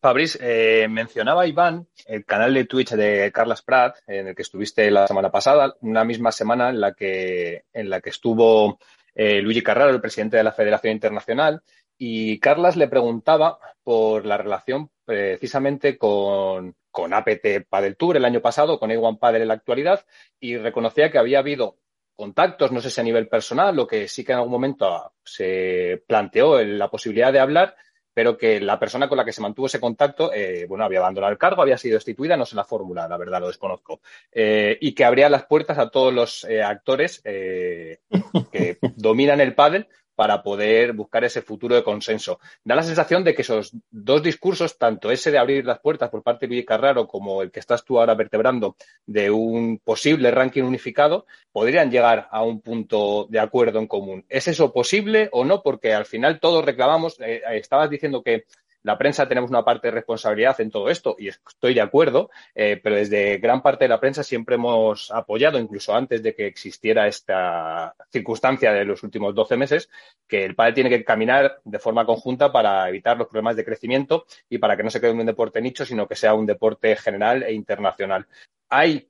[0.00, 4.88] Fabriz, eh, mencionaba Iván el canal de Twitch de Carlas Prat, en el que estuviste
[4.92, 8.78] la semana pasada, una misma semana en la que, en la que estuvo
[9.12, 11.64] eh, Luigi Carraro, el presidente de la Federación Internacional,
[11.98, 18.40] y Carlas le preguntaba por la relación precisamente con, con APT Padel Tour el año
[18.40, 20.06] pasado, con A1 Padel en la actualidad,
[20.38, 21.78] y reconocía que había habido
[22.14, 26.02] contactos, no sé si a nivel personal, lo que sí que en algún momento se
[26.06, 27.76] planteó la posibilidad de hablar,
[28.12, 31.32] pero que la persona con la que se mantuvo ese contacto, eh, bueno, había abandonado
[31.32, 34.00] el cargo, había sido destituida, no sé la fórmula, la verdad, lo desconozco,
[34.32, 38.00] eh, y que abría las puertas a todos los eh, actores que
[38.96, 39.86] dominan el pádel
[40.18, 42.40] para poder buscar ese futuro de consenso.
[42.64, 46.24] Da la sensación de que esos dos discursos, tanto ese de abrir las puertas por
[46.24, 48.74] parte de Luis Carraro como el que estás tú ahora vertebrando
[49.06, 54.24] de un posible ranking unificado, podrían llegar a un punto de acuerdo en común.
[54.28, 55.62] ¿Es eso posible o no?
[55.62, 58.46] Porque al final todos reclamamos, eh, estabas diciendo que
[58.82, 62.80] la prensa tenemos una parte de responsabilidad en todo esto y estoy de acuerdo, eh,
[62.82, 67.06] pero desde gran parte de la prensa siempre hemos apoyado, incluso antes de que existiera
[67.06, 69.90] esta circunstancia de los últimos 12 meses,
[70.26, 74.26] que el padre tiene que caminar de forma conjunta para evitar los problemas de crecimiento
[74.48, 77.42] y para que no se quede un deporte nicho, sino que sea un deporte general
[77.42, 78.26] e internacional.
[78.68, 79.08] ¿Hay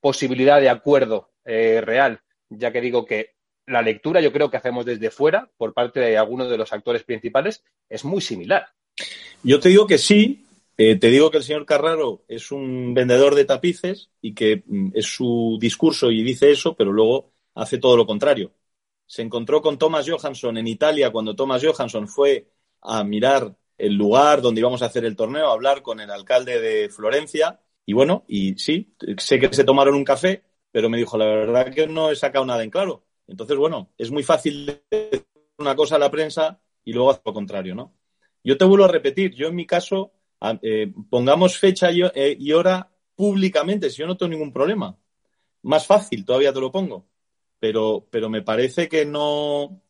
[0.00, 2.20] posibilidad de acuerdo eh, real?
[2.48, 3.34] Ya que digo que
[3.66, 7.04] la lectura yo creo que hacemos desde fuera por parte de algunos de los actores
[7.04, 8.68] principales es muy similar.
[9.42, 13.34] Yo te digo que sí, eh, te digo que el señor Carraro es un vendedor
[13.34, 17.96] de tapices y que mm, es su discurso y dice eso, pero luego hace todo
[17.96, 18.52] lo contrario.
[19.06, 22.48] Se encontró con Thomas Johansson en Italia cuando Thomas Johansson fue
[22.80, 26.60] a mirar el lugar donde íbamos a hacer el torneo, a hablar con el alcalde
[26.60, 27.60] de Florencia.
[27.86, 31.72] Y bueno, y sí, sé que se tomaron un café, pero me dijo, la verdad
[31.72, 33.04] que no he sacado nada en claro.
[33.26, 35.26] Entonces, bueno, es muy fácil decir
[35.58, 37.92] una cosa a la prensa y luego hacer lo contrario, ¿no?
[38.44, 40.12] Yo te vuelvo a repetir, yo en mi caso,
[40.60, 44.96] eh, pongamos fecha eh, y, hora públicamente, si yo no tengo ningún problema.
[45.62, 47.06] Más fácil, todavía te lo pongo.
[47.58, 49.80] Pero, pero me parece que no.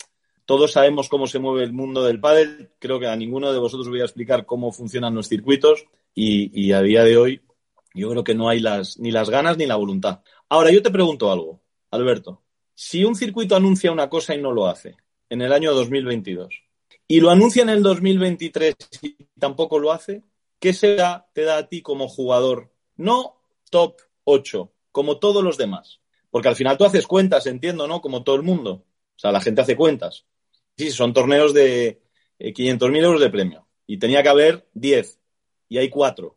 [0.45, 2.71] Todos sabemos cómo se mueve el mundo del pádel.
[2.79, 6.81] Creo que a ninguno de vosotros voy a explicar cómo funcionan los circuitos y, a
[6.83, 7.41] día de hoy
[7.93, 10.21] yo creo que no hay las, ni las ganas ni la voluntad.
[10.49, 12.43] Ahora, yo te pregunto algo, Alberto.
[12.75, 14.97] Si un circuito anuncia una cosa y no lo hace
[15.29, 16.64] en el año 2022,
[17.07, 20.23] y lo anuncia en el 2023 y tampoco lo hace,
[20.59, 20.97] ¿qué se
[21.33, 22.73] te da a ti como jugador?
[22.97, 23.37] No
[23.71, 26.01] top 8, como todos los demás.
[26.31, 28.01] Porque al final tú haces cuentas, entiendo, ¿no?
[28.01, 28.85] Como todo el mundo.
[29.17, 30.25] O sea, la gente hace cuentas.
[30.77, 32.01] Sí, son torneos de
[32.41, 33.69] 500.000 eh, euros de premio.
[33.87, 35.21] Y tenía que haber 10.
[35.69, 36.37] Y hay 4.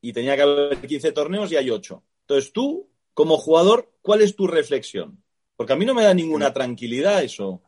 [0.00, 2.02] Y tenía que haber 15 torneos y hay 8.
[2.20, 5.22] Entonces tú, como jugador, ¿cuál es tu reflexión?
[5.56, 7.62] Porque a mí no me da ninguna tranquilidad eso.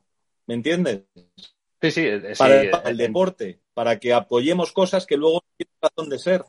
[0.46, 1.02] ¿Me entiendes?
[1.82, 2.08] Sí, sí,
[2.38, 6.44] para el deporte, para que apoyemos cosas que luego tienen razón de ser.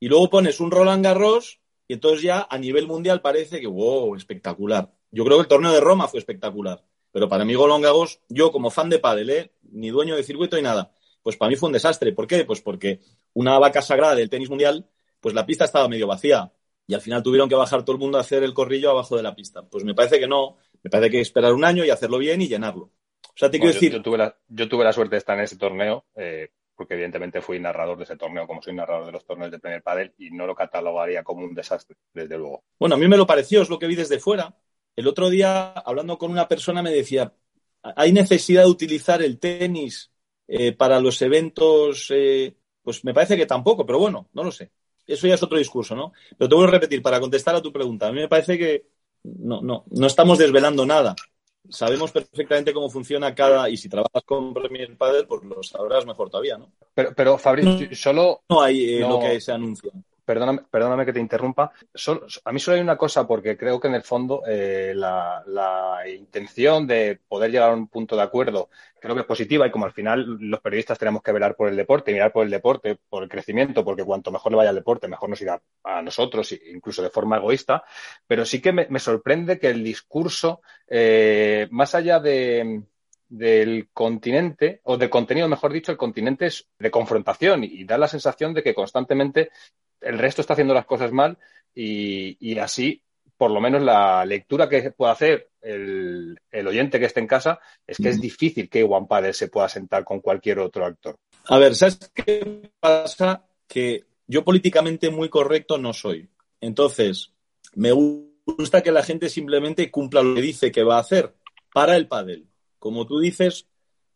[0.00, 4.14] Y luego pones un Roland Garros y entonces ya a nivel mundial parece que, wow,
[4.14, 4.92] espectacular.
[5.10, 6.84] Yo creo que el torneo de Roma fue espectacular.
[7.12, 9.52] Pero para mí Roland Garros, yo como fan de pádel, ¿eh?
[9.70, 10.92] ni dueño de circuito ni nada,
[11.22, 12.12] pues para mí fue un desastre.
[12.12, 12.44] ¿Por qué?
[12.44, 13.00] Pues porque
[13.32, 14.88] una vaca sagrada del tenis mundial,
[15.20, 16.52] pues la pista estaba medio vacía
[16.86, 19.22] y al final tuvieron que bajar todo el mundo a hacer el corrillo abajo de
[19.22, 19.62] la pista.
[19.62, 22.18] Pues me parece que no, me parece que hay que esperar un año y hacerlo
[22.18, 22.90] bien y llenarlo.
[23.36, 23.92] O sea, te quiero decir.
[23.92, 28.04] Yo, tuve la, suerte de estar en ese torneo, eh, porque evidentemente fui narrador de
[28.04, 31.22] ese torneo, como soy narrador de los torneos de Premier Padel, y no lo catalogaría
[31.22, 32.64] como un desastre, desde luego.
[32.78, 34.56] Bueno, a mí me lo pareció, es lo que vi desde fuera.
[34.96, 37.30] El otro día, hablando con una persona, me decía:
[37.82, 40.10] ¿hay necesidad de utilizar el tenis
[40.48, 42.10] eh, para los eventos?
[42.14, 44.70] Eh, pues me parece que tampoco, pero bueno, no lo sé.
[45.06, 46.12] Eso ya es otro discurso, ¿no?
[46.38, 48.08] Pero te voy a repetir para contestar a tu pregunta.
[48.08, 48.86] A mí me parece que
[49.24, 51.14] no, no, no estamos desvelando nada
[51.70, 53.68] sabemos perfectamente cómo funciona cada.
[53.68, 56.70] Y si trabajas con Premier Padel, pues lo sabrás mejor todavía, ¿no?
[56.94, 58.42] Pero, pero Fabricio, solo.
[58.48, 59.92] No hay eh, lo que se anuncia
[60.26, 61.72] perdóname, perdóname que te interrumpa.
[62.44, 65.42] a mí solo hay una cosa, porque creo que en el fondo eh, la,
[66.06, 68.68] intención de poder llegar a un punto de acuerdo
[69.00, 71.76] creo que es positiva y como al final los periodistas tenemos que velar por el
[71.76, 75.06] deporte, mirar por el deporte, por el crecimiento, porque cuanto mejor le vaya al deporte,
[75.06, 77.84] mejor nos irá a nosotros, incluso de forma egoísta.
[78.26, 82.82] Pero sí que me, sorprende que el discurso, eh, más allá de
[83.28, 88.08] del continente, o del contenido, mejor dicho, el continente es de confrontación y da la
[88.08, 89.50] sensación de que constantemente
[90.06, 91.38] el resto está haciendo las cosas mal
[91.74, 93.02] y, así,
[93.36, 97.98] por lo menos la lectura que pueda hacer el, oyente que esté en casa es
[97.98, 101.16] que es difícil que One Padel se pueda sentar con cualquier otro actor.
[101.46, 103.44] A ver, ¿sabes qué pasa?
[103.68, 106.28] Que yo políticamente muy correcto no soy.
[106.60, 107.32] Entonces,
[107.74, 111.34] me gusta que la gente simplemente cumpla lo que dice que va a hacer
[111.72, 112.46] para el pádel.
[112.78, 113.66] Como tú dices,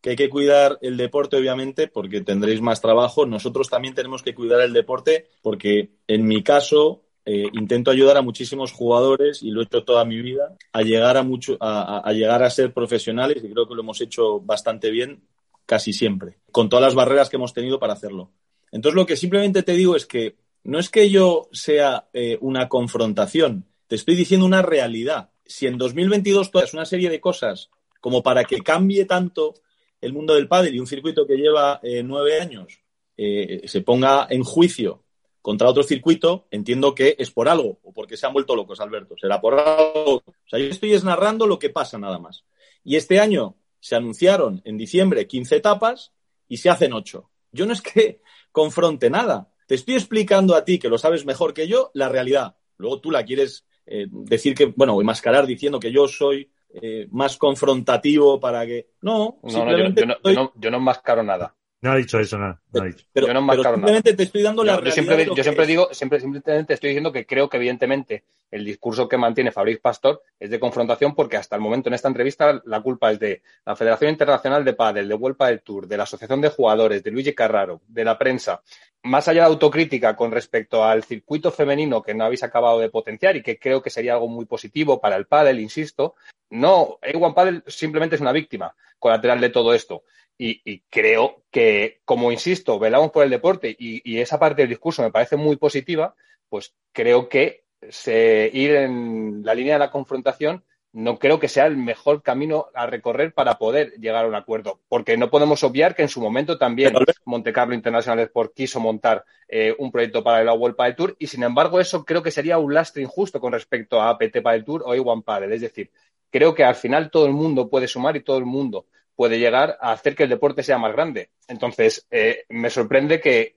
[0.01, 3.27] que hay que cuidar el deporte, obviamente, porque tendréis más trabajo.
[3.27, 8.23] Nosotros también tenemos que cuidar el deporte porque, en mi caso, eh, intento ayudar a
[8.23, 12.43] muchísimos jugadores y lo he hecho toda mi vida a llegar a, mucho, a, llegar
[12.43, 15.23] a ser profesionales y creo que lo hemos hecho bastante bien
[15.67, 18.31] casi siempre, con todas las barreras que hemos tenido para hacerlo.
[18.73, 22.69] Entonces, lo que simplemente te digo es que no es que yo sea eh, una
[22.69, 28.23] confrontación, te estoy diciendo una realidad si en 2022 todas una serie de cosas como
[28.23, 29.55] para que cambie tanto
[30.01, 32.81] el mundo del pádel y un circuito que lleva eh, nueve años
[33.17, 35.05] eh, se ponga en juicio
[35.43, 39.15] contra otro circuito, entiendo que es por algo, o porque se han vuelto locos, Alberto.
[39.19, 40.17] Será por algo.
[40.17, 42.45] O sea, yo estoy narrando lo que pasa nada más.
[42.85, 46.13] Y este año se anunciaron en diciembre 15 etapas
[46.49, 47.31] y se hacen 8.
[47.53, 48.21] Yo no es que
[48.53, 49.51] confronte nada.
[49.67, 52.57] Te estoy explicando a ti, que lo sabes mejor que yo, la realidad.
[52.77, 57.37] Luego tú la quieres eh, decir que, bueno, enmascarar diciendo que yo soy eh, más
[57.37, 58.91] confrontativo para que.
[59.03, 61.55] No, no, simplemente no, yo, no, yo no enmascaro nada.
[61.83, 62.61] No ha dicho eso, nada.
[62.73, 63.07] No, ha dicho.
[63.13, 66.75] Pero, yo no simplemente te estoy dando la yo siempre, yo siempre digo, siempre, simplemente
[66.75, 71.15] estoy diciendo que creo que evidentemente el discurso que mantiene Fabriz Pastor es de confrontación
[71.15, 74.75] porque hasta el momento en esta entrevista la culpa es de la Federación Internacional de
[74.75, 78.19] Padel, de Vuelpa del Tour, de la Asociación de Jugadores, de Luigi Carraro, de la
[78.19, 78.61] prensa.
[79.03, 83.37] Más allá de autocrítica con respecto al circuito femenino que no habéis acabado de potenciar
[83.37, 86.17] y que creo que sería algo muy positivo para el pádel, insisto,
[86.51, 90.05] no, A1 Padel simplemente es una víctima colateral de todo esto.
[90.43, 95.11] Y, creo que, como insisto, velamos por el deporte y, esa parte del discurso me
[95.11, 96.15] parece muy positiva,
[96.49, 101.76] pues creo que ir en la línea de la confrontación no creo que sea el
[101.76, 106.03] mejor camino a recorrer para poder llegar a un acuerdo, porque no podemos obviar que
[106.03, 106.92] en su momento también
[107.24, 111.29] Monte Carlo International Sport quiso montar eh, un proyecto para la World Padel Tour y
[111.29, 114.83] sin embargo eso creo que sería un lastre injusto con respecto a APT Padel Tour
[114.85, 115.90] o A1 Padel, es decir,
[116.31, 119.76] creo que al final todo el mundo puede sumar y todo el mundo puede llegar
[119.81, 121.29] a hacer que el deporte sea más grande.
[121.46, 123.57] Entonces, eh, me sorprende que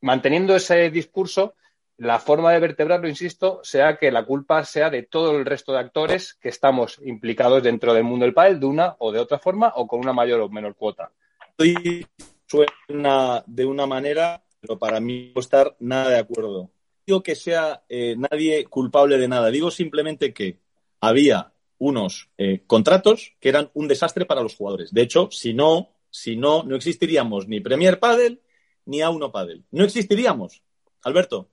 [0.00, 1.54] manteniendo ese discurso,
[1.96, 5.78] la forma de vertebrarlo, insisto, sea que la culpa sea de todo el resto de
[5.78, 9.72] actores que estamos implicados dentro del mundo del pádel de una o de otra forma
[9.76, 11.12] o con una mayor o menor cuota.
[12.46, 16.70] Suena de una manera, pero para mí no estar nada de acuerdo.
[17.06, 19.50] Digo que sea eh, nadie culpable de nada.
[19.50, 20.58] Digo simplemente que
[21.00, 24.92] había unos eh, contratos que eran un desastre para los jugadores.
[24.92, 28.40] De hecho, si no, si no, no existiríamos ni Premier Padel
[28.86, 29.64] ni A1 Padel.
[29.70, 30.62] No existiríamos,
[31.02, 31.50] Alberto.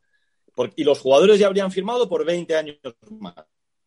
[0.75, 2.77] Y los jugadores ya habrían firmado por 20 años
[3.19, 3.35] más.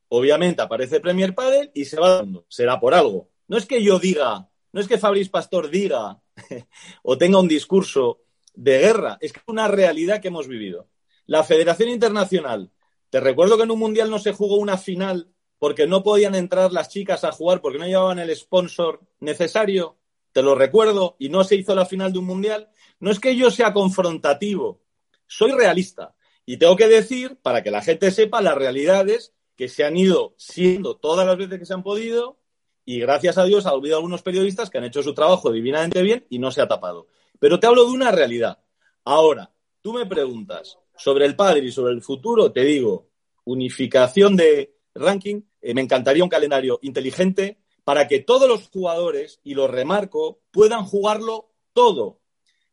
[0.09, 2.45] Obviamente aparece Premier Padel y se va dando.
[2.49, 3.31] Será por algo.
[3.49, 6.21] No es que yo diga, no es que Fabriz Pastor diga
[7.03, 8.21] o tenga un discurso
[8.55, 10.89] de guerra, es que es una realidad que hemos vivido.
[11.27, 12.71] La Federación Internacional,
[13.11, 16.73] te recuerdo que en un mundial no se jugó una final porque no podían entrar
[16.73, 19.97] las chicas a jugar porque no llevaban el sponsor necesario,
[20.33, 22.69] te lo recuerdo, y no se hizo la final de un mundial.
[23.01, 24.83] No es que yo sea confrontativo,
[25.27, 26.14] soy realista.
[26.47, 30.35] Y tengo que decir, para que la gente sepa, las realidades que se han ido
[30.37, 32.39] siendo todas las veces que se han podido,
[32.85, 36.27] y gracias a Dios ha habido algunos periodistas que han hecho su trabajo divinamente bien
[36.29, 37.07] y no se ha tapado.
[37.39, 38.59] Pero te hablo de una realidad.
[39.05, 43.09] Ahora, tú me preguntas sobre el padre y sobre el futuro, te digo,
[43.45, 49.55] unificación de, ranking, eh, me encantaría un calendario inteligente para que todos los jugadores, y
[49.55, 52.21] lo remarco, puedan jugarlo todo,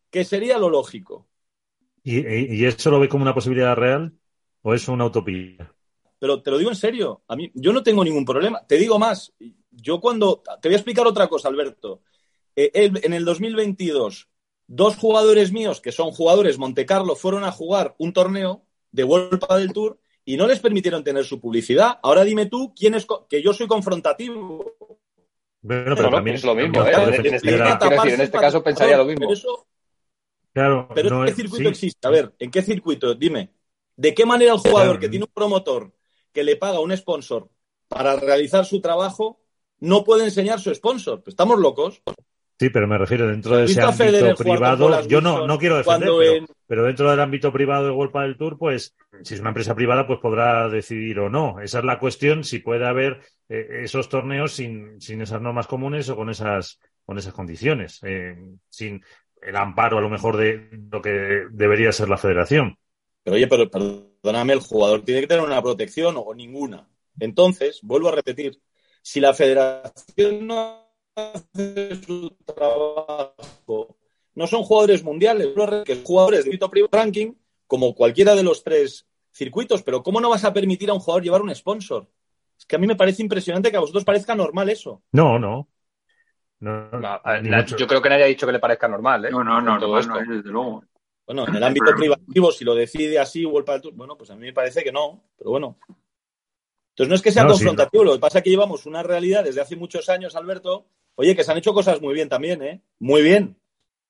[0.10, 1.27] que sería lo lógico.
[2.04, 4.14] ¿Y, eso lo ve como una posibilidad real
[4.62, 5.74] o es una utopía?
[6.20, 8.66] Pero te lo digo en serio, a mí yo no tengo ningún problema.
[8.66, 9.34] Te digo más,
[9.72, 12.02] yo cuando te voy a explicar otra cosa, Alberto.
[12.56, 14.30] Eh, en el 2022,
[14.68, 19.74] dos jugadores míos que son jugadores Montecarlo fueron a jugar un torneo de World del
[19.74, 22.00] Tour y no les permitieron tener su publicidad.
[22.04, 24.76] Ahora dime tú quién es que yo soy confrontativo.
[25.62, 26.92] Bueno, pero, también es lo mismo, ¿eh?
[26.94, 29.28] En, este, en este caso pensaría lo mismo.
[29.28, 29.68] Pero,
[30.54, 32.08] pero ¿en qué circuito existe?
[32.08, 33.16] A ver, ¿en qué circuito?
[33.16, 33.52] Dime.
[33.96, 35.94] ¿De qué manera el jugador que tiene un promotor
[36.32, 37.50] que le paga un sponsor
[37.88, 39.42] para realizar su trabajo
[39.80, 41.24] no puede enseñar su sponsor?
[41.24, 42.02] Pues estamos locos.
[42.62, 45.08] Sí, pero me refiero dentro de ese ámbito privado.
[45.08, 48.96] Yo no, no quiero defender, pero, dentro del ámbito privado de World del Tour, pues
[49.24, 51.60] si es una empresa privada, pues podrá decidir o no.
[51.60, 56.08] Esa es la cuestión, si puede haber eh, esos torneos sin, sin esas normas comunes
[56.10, 58.38] o con esas, con esas condiciones, eh,
[58.70, 59.04] sin
[59.41, 62.77] el amparo a lo mejor de lo que debería ser la federación.
[63.23, 66.88] Pero oye, pero perdóname, el jugador tiene que tener una protección o ninguna.
[67.19, 68.60] Entonces, vuelvo a repetir,
[69.01, 73.97] si la federación no hace su trabajo.
[74.34, 75.49] No son jugadores mundiales,
[75.86, 77.34] que jugadores de privado ranking,
[77.68, 81.24] como cualquiera de los tres circuitos, pero ¿cómo no vas a permitir a un jugador
[81.24, 82.07] llevar un sponsor?
[82.57, 85.01] Es que a mí me parece impresionante que a vosotros parezca normal eso.
[85.11, 85.68] No, no.
[86.62, 89.32] Yo creo que nadie ha dicho que le parezca normal, ¿eh?
[89.32, 90.84] No, no, no, no, desde luego.
[91.26, 94.84] Bueno, en el ámbito privativo, si lo decide así, bueno, pues a mí me parece
[94.84, 95.78] que no, pero bueno.
[96.89, 99.62] Entonces no es que sea confrontativo, lo que pasa es que llevamos una realidad desde
[99.62, 102.82] hace muchos años, Alberto, Oye, que se han hecho cosas muy bien también, ¿eh?
[102.99, 103.57] Muy bien.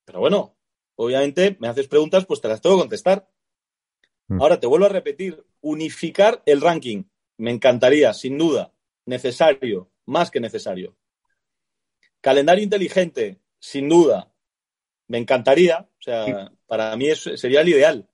[0.06, 0.56] Pero bueno,
[0.96, 3.30] obviamente me haces preguntas, pues te las tengo que contestar.
[4.28, 4.42] Mm.
[4.42, 7.04] Ahora te vuelvo a repetir, unificar el ranking.
[7.38, 8.74] Me encantaría, sin duda.
[9.06, 10.96] necesario, más que necesario.
[12.22, 14.32] Calendario inteligente, sin duda,
[15.08, 18.08] me encantaría, o sea, para mí sería el ideal.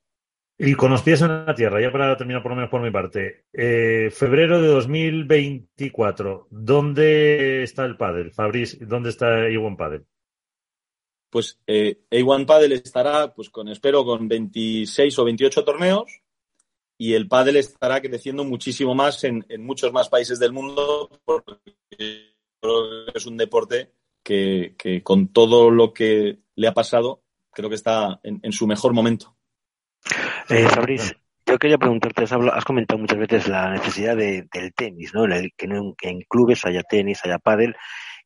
[0.60, 2.90] Y con los pies en la tierra, ya para terminar por lo menos por mi
[2.90, 3.46] parte.
[3.54, 8.32] Eh, febrero de 2024, ¿dónde está el pádel?
[8.32, 10.08] Fabriz, ¿dónde está Iwan Padel?
[11.30, 16.22] Pues eh, A1 Padel estará, pues con, espero, con 26 o 28 torneos
[16.98, 22.34] y el pádel estará creciendo muchísimo más en, muchos más países del mundo porque
[23.14, 23.94] es un deporte
[24.28, 27.24] que, con todo lo que le ha pasado
[27.54, 29.36] creo que está en, su mejor momento.
[30.50, 30.68] Eh,
[31.46, 35.26] yo quería preguntarte, has, comentado muchas veces la necesidad del tenis, ¿no?
[35.26, 37.76] El, que, en clubes haya tenis, haya pádel.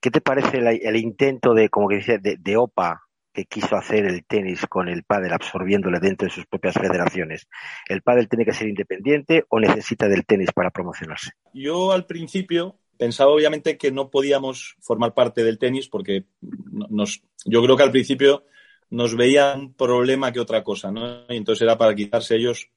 [0.02, 4.26] ¿Qué te parece el, intento de, como que dice, de, OPA que quiso hacer el
[4.26, 7.48] tenis con el pádel absorbiéndole dentro de sus propias federaciones?
[7.88, 11.32] ¿El pádel tiene que ser independiente o necesita del tenis para promocionarse?
[11.54, 17.64] Yo al principio pensaba obviamente que no podíamos formar parte del tenis porque nos, yo
[17.64, 18.46] creo que al principio
[18.90, 21.24] nos veían un problema que otra cosa, ¿no?
[21.30, 22.70] Y entonces era para quitarse ellos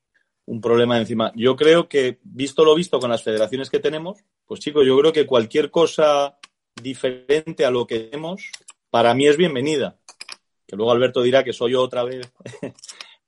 [0.47, 1.33] un problema encima.
[1.35, 5.13] Yo creo que, visto lo visto con las federaciones que tenemos, pues chicos, yo creo
[5.13, 6.39] que cualquier cosa
[6.81, 8.51] diferente a lo que tenemos,
[8.91, 9.99] para mí es bienvenida.
[10.67, 12.33] Que luego Alberto dirá que soy yo otra vez,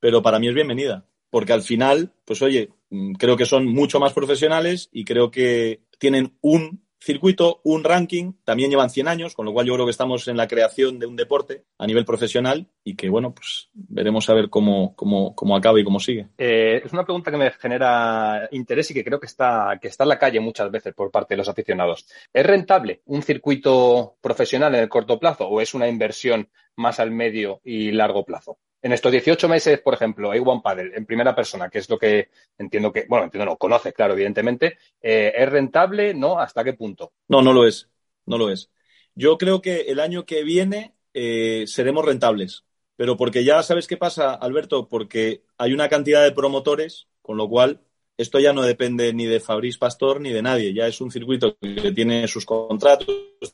[0.00, 1.06] pero para mí es bienvenida.
[1.30, 2.70] Porque al final, pues oye,
[3.18, 8.70] creo que son mucho más profesionales y creo que tienen un circuito, un ranking, también
[8.70, 11.16] llevan 100 años, con lo cual yo creo que estamos en la creación de un
[11.16, 15.80] deporte a nivel profesional y que, bueno, pues veremos a ver cómo, cómo, cómo acaba
[15.80, 16.28] y cómo sigue.
[16.36, 20.04] Eh, es una pregunta que me genera interés y que creo que está, que está
[20.04, 22.06] en la calle muchas veces por parte de los aficionados.
[22.32, 27.12] ¿Es rentable un circuito profesional en el corto plazo o es una inversión más al
[27.12, 28.58] medio y largo plazo?
[28.86, 32.28] En estos 18 meses, por ejemplo, A1 Paddle en primera persona, que es lo que
[32.56, 36.14] entiendo que, bueno, entiendo, no, conoce, claro, evidentemente, eh, ¿es rentable?
[36.14, 36.38] ¿No?
[36.38, 37.12] ¿Hasta qué punto?
[37.26, 37.88] No, no lo es,
[38.26, 38.70] no lo es.
[39.16, 42.64] Yo creo que el año que viene eh, seremos rentables,
[42.94, 47.48] pero porque ya sabes qué pasa, Alberto, porque hay una cantidad de promotores, con lo
[47.48, 47.80] cual
[48.16, 51.56] esto ya no depende ni de Fabriz Pastor ni de nadie, ya es un circuito
[51.58, 53.08] que tiene sus contratos,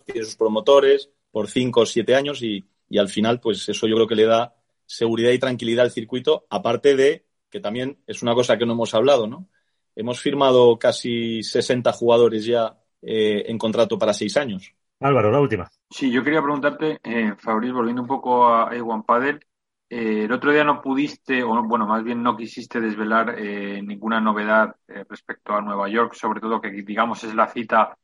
[0.04, 3.94] tiene sus promotores por cinco o siete años y, y al final, pues eso yo
[3.94, 4.54] creo que le da
[4.92, 8.94] seguridad y tranquilidad al circuito, aparte de que también es una cosa que no hemos
[8.94, 9.48] hablado, ¿no?
[9.96, 14.74] Hemos firmado casi 60 jugadores ya eh, en contrato para seis años.
[15.00, 15.70] Álvaro, la última.
[15.90, 19.40] Sí, yo quería preguntarte, eh, Fabriz, volviendo un poco a A1 Padel,
[19.88, 24.20] eh, el otro día no pudiste, o bueno, más bien no quisiste desvelar eh, ninguna
[24.20, 24.76] novedad
[25.08, 27.96] respecto a Nueva York, sobre todo que digamos es la cita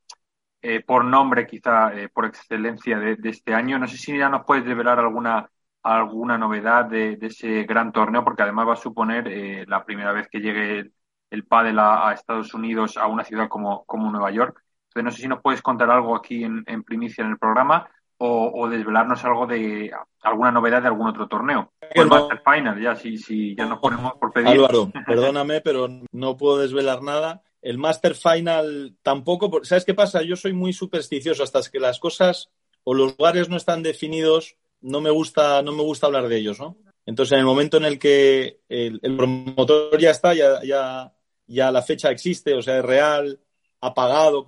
[0.87, 3.79] por nombre, quizá por excelencia de, de, este año.
[3.79, 5.49] No sé si ya nos puedes desvelar alguna
[5.83, 10.29] alguna novedad de, ese gran torneo, porque además va a suponer eh, la primera vez
[10.29, 10.93] que llegue el,
[11.31, 14.63] el pádel a, Estados Unidos, a una ciudad como, como Nueva York.
[14.89, 17.89] Entonces, no sé si nos puedes contar algo aquí en, primicia en el programa
[18.21, 21.73] o, desvelarnos algo de alguna novedad de algún otro torneo.
[21.81, 24.49] el Master Final, ya, si, si ya nos ponemos por pedir.
[24.49, 27.43] Álvaro, perdóname, pero no puedo desvelar nada.
[27.63, 30.23] El Master Final tampoco, ¿sabes qué pasa?
[30.23, 32.51] Yo soy muy supersticioso hasta que las cosas
[32.83, 36.59] o los lugares no están definidos no me gusta, no me gusta hablar de ellos,
[36.59, 36.77] ¿no?
[37.07, 41.13] Entonces, en el momento en el que el, promotor ya está, ya, ya,
[41.47, 43.41] ya, la fecha existe, o sea, es real,
[43.81, 44.45] ha pagado,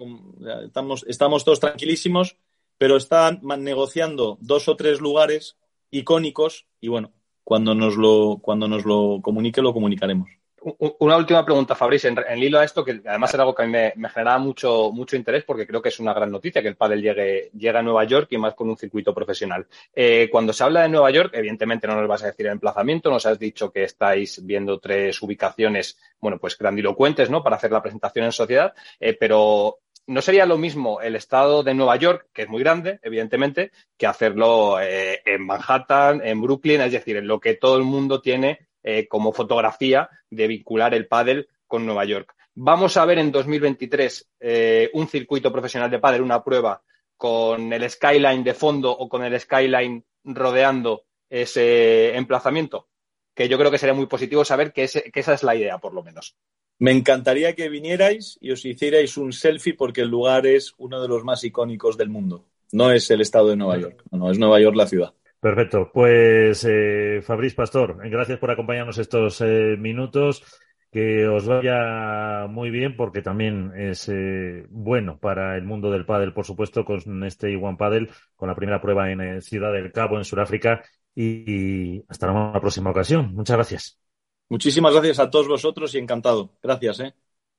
[0.64, 2.36] estamos, estamos todos tranquilísimos,
[2.76, 5.56] pero están negociando dos o tres lugares
[5.90, 7.12] icónicos y bueno,
[7.44, 10.39] cuando nos lo, cuando nos lo comunique, lo comunicaremos.
[10.62, 13.66] Una última pregunta, Fabrice, en, en hilo a esto, que además era algo que a
[13.66, 16.68] mí me, me, generaba mucho, mucho interés porque creo que es una gran noticia que
[16.68, 19.66] el pádel llegue, llegue a Nueva York y más con un circuito profesional.
[19.94, 23.10] Eh, cuando se habla de Nueva York, evidentemente no nos vas a decir el emplazamiento,
[23.10, 27.42] nos has dicho que estáis viendo tres ubicaciones, bueno, pues grandilocuentes, ¿no?
[27.42, 31.74] Para hacer la presentación en sociedad, eh, pero no sería lo mismo el estado de
[31.74, 36.92] Nueva York, que es muy grande, evidentemente, que hacerlo eh, en Manhattan, en Brooklyn, es
[36.92, 41.48] decir, en lo que todo el mundo tiene eh, como fotografía de vincular el pádel
[41.66, 42.34] con Nueva York.
[42.54, 46.82] Vamos a ver en 2023 eh, un circuito profesional de pádel, una prueba
[47.16, 52.88] con el skyline de fondo o con el skyline rodeando ese emplazamiento,
[53.34, 55.94] que yo creo que sería muy positivo saber que, que esa es la idea, por
[55.94, 56.36] lo menos.
[56.78, 61.08] Me encantaría que vinierais y os hicierais un selfie porque el lugar es uno de
[61.08, 62.46] los más icónicos del mundo.
[62.72, 65.14] No es el estado de Nueva York, no, es Nueva York la ciudad.
[65.40, 65.90] Perfecto.
[65.92, 70.44] Pues eh, Fabriz Pastor, gracias por acompañarnos estos eh, minutos.
[70.90, 76.32] Que os vaya muy bien porque también es eh, bueno para el mundo del pádel,
[76.32, 80.18] por supuesto, con este One Paddle, con la primera prueba en eh, Ciudad del Cabo,
[80.18, 80.82] en Sudáfrica.
[81.14, 83.32] Y, hasta la próxima ocasión.
[83.34, 84.00] Muchas gracias.
[84.48, 86.56] Muchísimas gracias a todos vosotros y encantado.
[86.60, 86.98] Gracias.
[87.00, 87.14] ¿eh?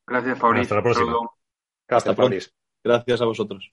[0.05, 0.63] Gracias, Fabriz.
[0.63, 1.13] Hasta la próxima.
[1.87, 2.29] Hasta, Hasta
[2.83, 3.69] Gracias a vosotros.